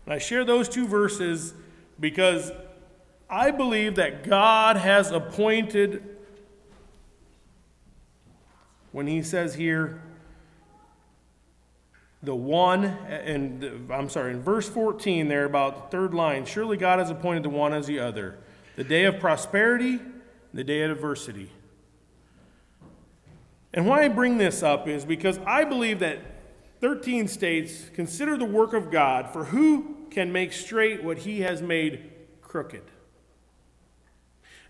And 0.05 0.15
I 0.15 0.19
share 0.19 0.45
those 0.45 0.69
two 0.69 0.87
verses 0.87 1.55
because 1.99 2.51
I 3.31 3.51
believe 3.51 3.95
that 3.97 4.25
God 4.25 4.77
has 4.77 5.11
appointed, 5.11 6.03
when 8.91 9.07
he 9.07 9.23
says 9.23 9.55
here, 9.55 10.03
the 12.23 12.35
one, 12.35 12.85
and 12.85 13.91
I'm 13.91 14.09
sorry, 14.09 14.33
in 14.33 14.43
verse 14.43 14.69
14 14.69 15.29
there, 15.29 15.45
about 15.45 15.91
the 15.91 15.97
third 15.97 16.15
line, 16.15 16.45
surely 16.45 16.77
God 16.77 16.99
has 16.99 17.11
appointed 17.11 17.43
the 17.43 17.49
one 17.49 17.73
as 17.73 17.87
the 17.87 17.99
other, 17.99 18.39
the 18.77 18.85
day 18.85 19.05
of 19.05 19.19
prosperity, 19.19 19.99
the 20.55 20.63
day 20.63 20.83
of 20.83 20.93
adversity. 20.93 21.51
And 23.75 23.87
why 23.87 24.05
I 24.05 24.09
bring 24.09 24.39
this 24.39 24.63
up 24.63 24.87
is 24.87 25.05
because 25.05 25.39
I 25.47 25.65
believe 25.65 26.01
that 26.01 26.19
13 26.81 27.29
states, 27.29 27.89
Consider 27.95 28.37
the 28.37 28.45
work 28.45 28.73
of 28.73 28.91
God, 28.91 29.33
for 29.33 29.45
who 29.45 29.92
can 30.13 30.33
make 30.33 30.53
straight 30.53 31.03
what 31.03 31.19
he 31.19 31.41
has 31.41 31.61
made 31.61 32.13
crooked? 32.41 32.85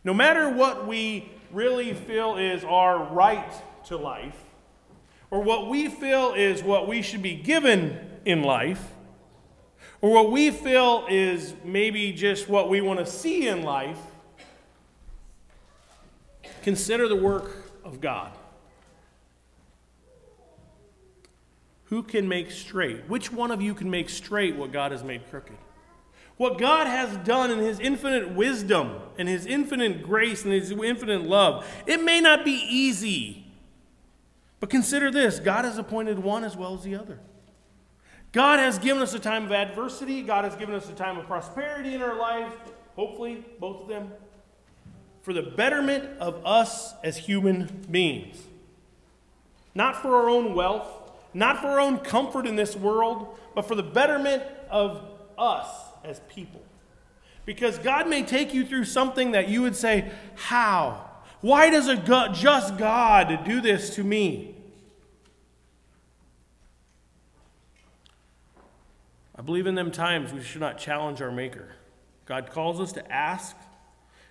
No 0.04 0.14
matter 0.14 0.48
what 0.48 0.86
we 0.86 1.30
really 1.50 1.92
feel 1.92 2.36
is 2.36 2.64
our 2.64 3.04
right 3.12 3.52
to 3.86 3.96
life, 3.96 4.36
or 5.30 5.42
what 5.42 5.68
we 5.68 5.88
feel 5.88 6.34
is 6.34 6.62
what 6.62 6.88
we 6.88 7.02
should 7.02 7.22
be 7.22 7.34
given 7.34 7.98
in 8.24 8.42
life, 8.42 8.82
or 10.00 10.10
what 10.10 10.32
we 10.32 10.50
feel 10.50 11.06
is 11.08 11.54
maybe 11.64 12.12
just 12.12 12.48
what 12.48 12.68
we 12.68 12.80
want 12.80 12.98
to 12.98 13.06
see 13.06 13.48
in 13.48 13.62
life, 13.62 13.98
consider 16.62 17.08
the 17.08 17.16
work 17.16 17.70
of 17.84 18.00
God. 18.00 18.36
Who 21.92 22.02
can 22.02 22.26
make 22.26 22.50
straight? 22.50 23.06
Which 23.06 23.30
one 23.30 23.50
of 23.50 23.60
you 23.60 23.74
can 23.74 23.90
make 23.90 24.08
straight 24.08 24.56
what 24.56 24.72
God 24.72 24.92
has 24.92 25.04
made 25.04 25.28
crooked? 25.28 25.58
What 26.38 26.56
God 26.56 26.86
has 26.86 27.18
done 27.18 27.50
in 27.50 27.58
His 27.58 27.80
infinite 27.80 28.30
wisdom 28.30 28.94
and 29.18 29.28
His 29.28 29.44
infinite 29.44 30.02
grace 30.02 30.42
and 30.42 30.54
His 30.54 30.70
infinite 30.70 31.24
love, 31.24 31.66
it 31.86 32.02
may 32.02 32.18
not 32.22 32.46
be 32.46 32.64
easy. 32.66 33.44
But 34.58 34.70
consider 34.70 35.10
this 35.10 35.38
God 35.38 35.66
has 35.66 35.76
appointed 35.76 36.18
one 36.18 36.44
as 36.44 36.56
well 36.56 36.72
as 36.72 36.82
the 36.82 36.94
other. 36.94 37.18
God 38.32 38.58
has 38.58 38.78
given 38.78 39.02
us 39.02 39.12
a 39.12 39.18
time 39.18 39.44
of 39.44 39.52
adversity, 39.52 40.22
God 40.22 40.46
has 40.46 40.56
given 40.56 40.74
us 40.74 40.88
a 40.88 40.94
time 40.94 41.18
of 41.18 41.26
prosperity 41.26 41.94
in 41.94 42.00
our 42.00 42.18
lives, 42.18 42.54
hopefully, 42.96 43.44
both 43.60 43.82
of 43.82 43.88
them, 43.88 44.12
for 45.20 45.34
the 45.34 45.42
betterment 45.42 46.08
of 46.20 46.40
us 46.46 46.94
as 47.04 47.18
human 47.18 47.84
beings. 47.90 48.42
Not 49.74 50.00
for 50.00 50.16
our 50.16 50.30
own 50.30 50.54
wealth, 50.54 51.01
not 51.34 51.60
for 51.60 51.68
our 51.68 51.80
own 51.80 51.98
comfort 51.98 52.46
in 52.46 52.56
this 52.56 52.76
world, 52.76 53.38
but 53.54 53.66
for 53.66 53.74
the 53.74 53.82
betterment 53.82 54.42
of 54.70 55.04
us 55.38 55.66
as 56.04 56.20
people. 56.28 56.62
Because 57.44 57.78
God 57.78 58.08
may 58.08 58.22
take 58.22 58.54
you 58.54 58.64
through 58.64 58.84
something 58.84 59.32
that 59.32 59.48
you 59.48 59.62
would 59.62 59.76
say, 59.76 60.10
How? 60.34 61.08
Why 61.40 61.70
does 61.70 61.88
a 61.88 61.96
God, 61.96 62.34
just 62.34 62.78
God 62.78 63.44
do 63.44 63.60
this 63.60 63.96
to 63.96 64.04
me? 64.04 64.54
I 69.34 69.42
believe 69.42 69.66
in 69.66 69.74
them 69.74 69.90
times 69.90 70.32
we 70.32 70.40
should 70.40 70.60
not 70.60 70.78
challenge 70.78 71.20
our 71.20 71.32
Maker. 71.32 71.70
God 72.26 72.50
calls 72.50 72.80
us 72.80 72.92
to 72.92 73.12
ask, 73.12 73.56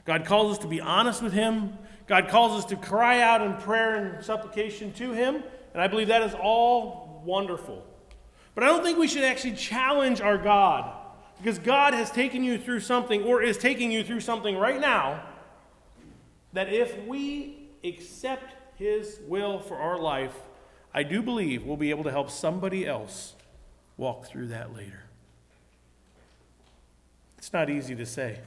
God 0.06 0.26
calls 0.26 0.54
us 0.54 0.58
to 0.60 0.68
be 0.68 0.80
honest 0.80 1.22
with 1.22 1.34
Him, 1.34 1.78
God 2.08 2.30
calls 2.30 2.64
us 2.64 2.70
to 2.70 2.78
cry 2.78 3.20
out 3.20 3.42
in 3.42 3.56
prayer 3.56 4.16
and 4.16 4.24
supplication 4.24 4.94
to 4.94 5.12
Him, 5.12 5.44
and 5.74 5.82
I 5.82 5.88
believe 5.88 6.08
that 6.08 6.22
is 6.24 6.34
all 6.34 7.22
wonderful. 7.26 7.86
But 8.56 8.64
I 8.64 8.68
don't 8.68 8.84
think 8.84 8.98
we 8.98 9.08
should 9.08 9.24
actually 9.24 9.54
challenge 9.54 10.22
our 10.22 10.38
God 10.38 10.94
because 11.38 11.58
God 11.60 11.94
has 11.94 12.12
taken 12.12 12.44
you 12.44 12.58
through 12.58 12.82
something 12.82 13.24
or 13.24 13.42
is 13.42 13.58
taking 13.58 13.92
you 13.92 14.04
through 14.04 14.20
something 14.20 14.58
right 14.58 14.80
now 14.80 15.24
that 16.54 16.72
if 16.72 16.98
we 17.06 17.70
accept 17.84 18.54
His 18.76 19.20
will 19.28 19.60
for 19.60 19.78
our 19.78 19.98
life, 19.98 20.36
I 20.94 21.04
do 21.04 21.22
believe 21.22 21.64
we'll 21.64 21.78
be 21.78 21.90
able 21.90 22.04
to 22.04 22.12
help 22.12 22.30
somebody 22.30 22.86
else 22.86 23.34
walk 23.98 24.26
through 24.26 24.48
that 24.48 24.76
later. 24.76 25.04
It's 27.38 27.54
not 27.54 27.70
easy 27.70 27.96
to 27.96 28.06
say. 28.06 28.40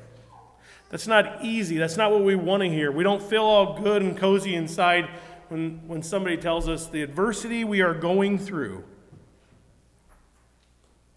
That's 0.91 1.09
not 1.09 1.45
easy. 1.45 1.79
That's 1.79 1.97
not 1.97 2.13
what 2.13 2.23
we 2.23 2.37
want 2.37 2.63
to 2.63 2.69
hear. 2.69 2.93
We 2.93 3.03
don't 3.03 3.23
feel 3.23 3.43
all 3.43 3.81
good 3.83 4.03
and 4.03 4.17
cozy 4.17 4.55
inside 4.55 5.09
when, 5.49 5.81
when 5.87 6.03
somebody 6.03 6.37
tells 6.37 6.69
us 6.69 6.87
the 6.87 7.03
adversity 7.03 7.65
we 7.65 7.81
are 7.81 7.95
going 7.95 8.39
through. 8.39 8.85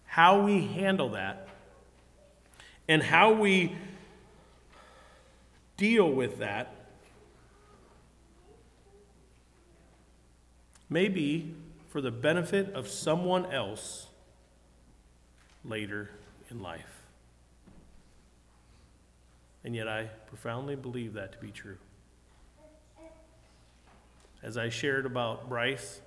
How 0.06 0.42
we 0.42 0.66
handle 0.66 1.10
that 1.10 1.48
and 2.88 3.02
how 3.02 3.32
we 3.32 3.76
deal 5.76 6.10
with 6.10 6.38
that 6.38 6.74
may 10.90 11.08
be 11.08 11.54
for 11.88 12.00
the 12.00 12.10
benefit 12.10 12.72
of 12.74 12.88
someone 12.88 13.46
else 13.52 14.06
later 15.64 16.10
in 16.50 16.60
life. 16.60 17.02
And 19.64 19.74
yet, 19.74 19.88
I 19.88 20.04
profoundly 20.28 20.76
believe 20.76 21.12
that 21.14 21.32
to 21.32 21.38
be 21.38 21.50
true. 21.50 21.78
As 24.42 24.56
I 24.56 24.68
shared 24.68 25.04
about 25.04 25.48
Bryce 25.48 26.00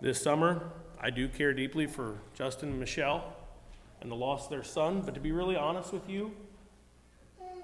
this 0.00 0.22
summer, 0.22 0.70
I 1.00 1.10
do 1.10 1.28
care 1.28 1.52
deeply 1.52 1.86
for 1.86 2.18
Justin 2.34 2.68
and 2.68 2.78
Michelle 2.78 3.34
and 4.00 4.10
the 4.10 4.14
loss 4.14 4.44
of 4.44 4.50
their 4.50 4.62
son, 4.62 5.02
but 5.04 5.14
to 5.14 5.20
be 5.20 5.32
really 5.32 5.56
honest 5.56 5.92
with 5.92 6.08
you, 6.08 6.32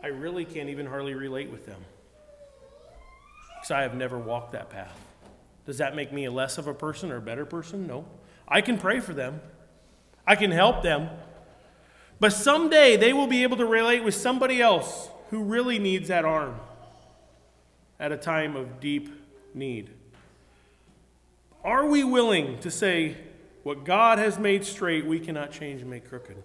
I 0.02 0.08
really 0.08 0.44
can't 0.44 0.68
even 0.68 0.86
hardly 0.86 1.14
relate 1.14 1.50
with 1.50 1.66
them. 1.66 1.80
Because 3.54 3.70
I 3.70 3.82
have 3.82 3.94
never 3.94 4.18
walked 4.18 4.52
that 4.52 4.70
path. 4.70 4.98
Does 5.66 5.78
that 5.78 5.94
make 5.94 6.12
me 6.12 6.24
a 6.24 6.32
less 6.32 6.58
of 6.58 6.66
a 6.66 6.74
person 6.74 7.12
or 7.12 7.16
a 7.16 7.22
better 7.22 7.46
person? 7.46 7.86
No. 7.86 8.06
I 8.48 8.60
can 8.60 8.76
pray 8.76 8.98
for 8.98 9.14
them, 9.14 9.40
I 10.26 10.34
can 10.34 10.50
help 10.50 10.82
them. 10.82 11.10
But 12.18 12.32
someday 12.32 12.96
they 12.96 13.12
will 13.12 13.28
be 13.28 13.44
able 13.44 13.56
to 13.58 13.66
relate 13.66 14.02
with 14.02 14.14
somebody 14.14 14.60
else 14.60 15.08
who 15.30 15.44
really 15.44 15.78
needs 15.78 16.08
that 16.08 16.24
arm 16.24 16.56
at 18.00 18.10
a 18.10 18.16
time 18.16 18.56
of 18.56 18.80
deep 18.80 19.08
need. 19.54 19.90
Are 21.64 21.86
we 21.86 22.04
willing 22.04 22.58
to 22.58 22.70
say, 22.70 23.16
what 23.62 23.84
God 23.84 24.18
has 24.18 24.38
made 24.38 24.64
straight, 24.64 25.06
we 25.06 25.18
cannot 25.18 25.50
change 25.50 25.80
and 25.80 25.90
make 25.90 26.08
crooked? 26.08 26.36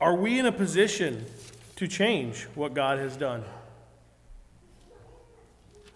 Are 0.00 0.14
we 0.14 0.38
in 0.38 0.46
a 0.46 0.52
position 0.52 1.24
to 1.76 1.88
change 1.88 2.44
what 2.54 2.74
God 2.74 2.98
has 2.98 3.16
done? 3.16 3.44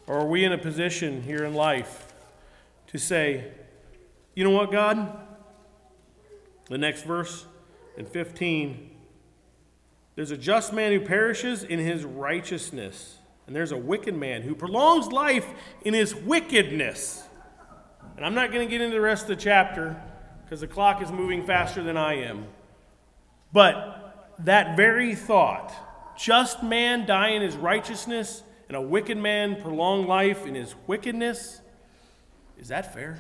Or 0.07 0.21
are 0.21 0.27
we 0.27 0.45
in 0.45 0.53
a 0.53 0.59
position 0.59 1.23
here 1.23 1.45
in 1.45 1.55
life 1.55 2.13
to 2.89 2.99
say, 2.99 3.53
you 4.35 4.45
know 4.45 4.51
what, 4.51 4.73
God? 4.73 5.19
The 6.69 6.79
next 6.79 7.05
verse 7.05 7.45
in 7.97 8.07
15 8.07 8.93
there's 10.15 10.31
a 10.31 10.37
just 10.37 10.73
man 10.73 10.93
who 10.93 11.01
perishes 11.01 11.65
in 11.65 11.79
his 11.79 12.05
righteousness, 12.05 13.17
and 13.53 13.57
there's 13.59 13.73
a 13.73 13.77
wicked 13.77 14.15
man 14.15 14.41
who 14.41 14.55
prolongs 14.55 15.13
life 15.13 15.47
in 15.83 15.93
his 15.93 16.15
wickedness. 16.15 17.23
And 18.17 18.25
I'm 18.25 18.35
not 18.35 18.51
going 18.51 18.67
to 18.67 18.71
get 18.71 18.81
into 18.81 18.97
the 18.97 19.03
rest 19.03 19.25
of 19.25 19.29
the 19.29 19.37
chapter 19.37 20.03
because 20.43 20.63
the 20.63 20.67
clock 20.67 21.03
is 21.03 21.13
moving 21.13 21.45
faster 21.45 21.83
than 21.83 21.99
I 21.99 22.15
am. 22.15 22.47
But 23.53 24.37
that 24.39 24.75
very 24.75 25.15
thought, 25.15 25.71
just 26.17 26.63
man 26.63 27.05
die 27.05 27.29
in 27.33 27.43
his 27.43 27.55
righteousness, 27.55 28.43
and 28.69 28.75
a 28.75 28.81
wicked 28.81 29.19
man 29.19 29.61
prolong 29.61 30.07
life 30.07 30.47
in 30.47 30.55
his 30.55 30.75
wickedness, 30.87 31.61
is 32.59 32.69
that 32.69 32.95
fair? 32.95 33.19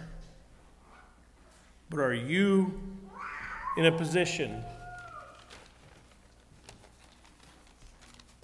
But 1.91 2.01
are 2.01 2.15
you 2.15 2.81
in 3.77 3.85
a 3.85 3.93
position 3.93 4.65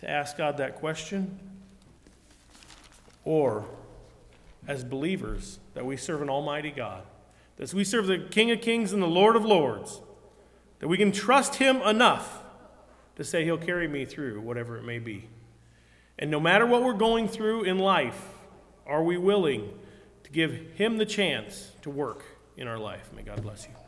to 0.01 0.11
ask 0.11 0.37
God 0.37 0.59
that 0.59 0.75
question? 0.75 1.48
Or, 3.29 3.67
as 4.67 4.85
believers, 4.85 5.59
that 5.75 5.85
we 5.85 5.99
serve 5.99 6.23
an 6.23 6.31
almighty 6.31 6.71
God, 6.71 7.03
that 7.59 7.75
we 7.75 7.85
serve 7.85 8.07
the 8.07 8.17
King 8.17 8.51
of 8.53 8.63
Kings 8.63 8.95
and 8.95 9.03
the 9.03 9.07
Lord 9.07 9.37
of 9.37 9.45
Lords, 9.45 10.01
that 10.79 10.89
we 10.89 10.97
can 10.97 11.13
trust 11.13 11.57
Him 11.57 11.83
enough 11.83 12.43
to 13.17 13.25
say 13.25 13.45
He'll 13.45 13.59
carry 13.59 13.87
me 13.87 14.07
through 14.07 14.41
whatever 14.41 14.79
it 14.79 14.83
may 14.83 14.99
be. 14.99 15.29
And 16.19 16.31
no 16.31 16.41
matter 16.41 16.65
what 16.65 16.83
we're 16.83 16.95
going 16.95 17.29
through 17.29 17.65
in 17.65 17.79
life, 17.79 18.29
are 18.87 19.03
we 19.03 19.19
willing 19.19 19.79
to 20.25 20.31
give 20.31 20.55
Him 20.77 20.97
the 20.97 21.05
chance 21.05 21.73
to 21.83 21.91
work 21.91 22.25
in 22.57 22.67
our 22.67 22.79
life? 22.79 23.11
May 23.15 23.21
God 23.21 23.43
bless 23.43 23.67
you. 23.67 23.88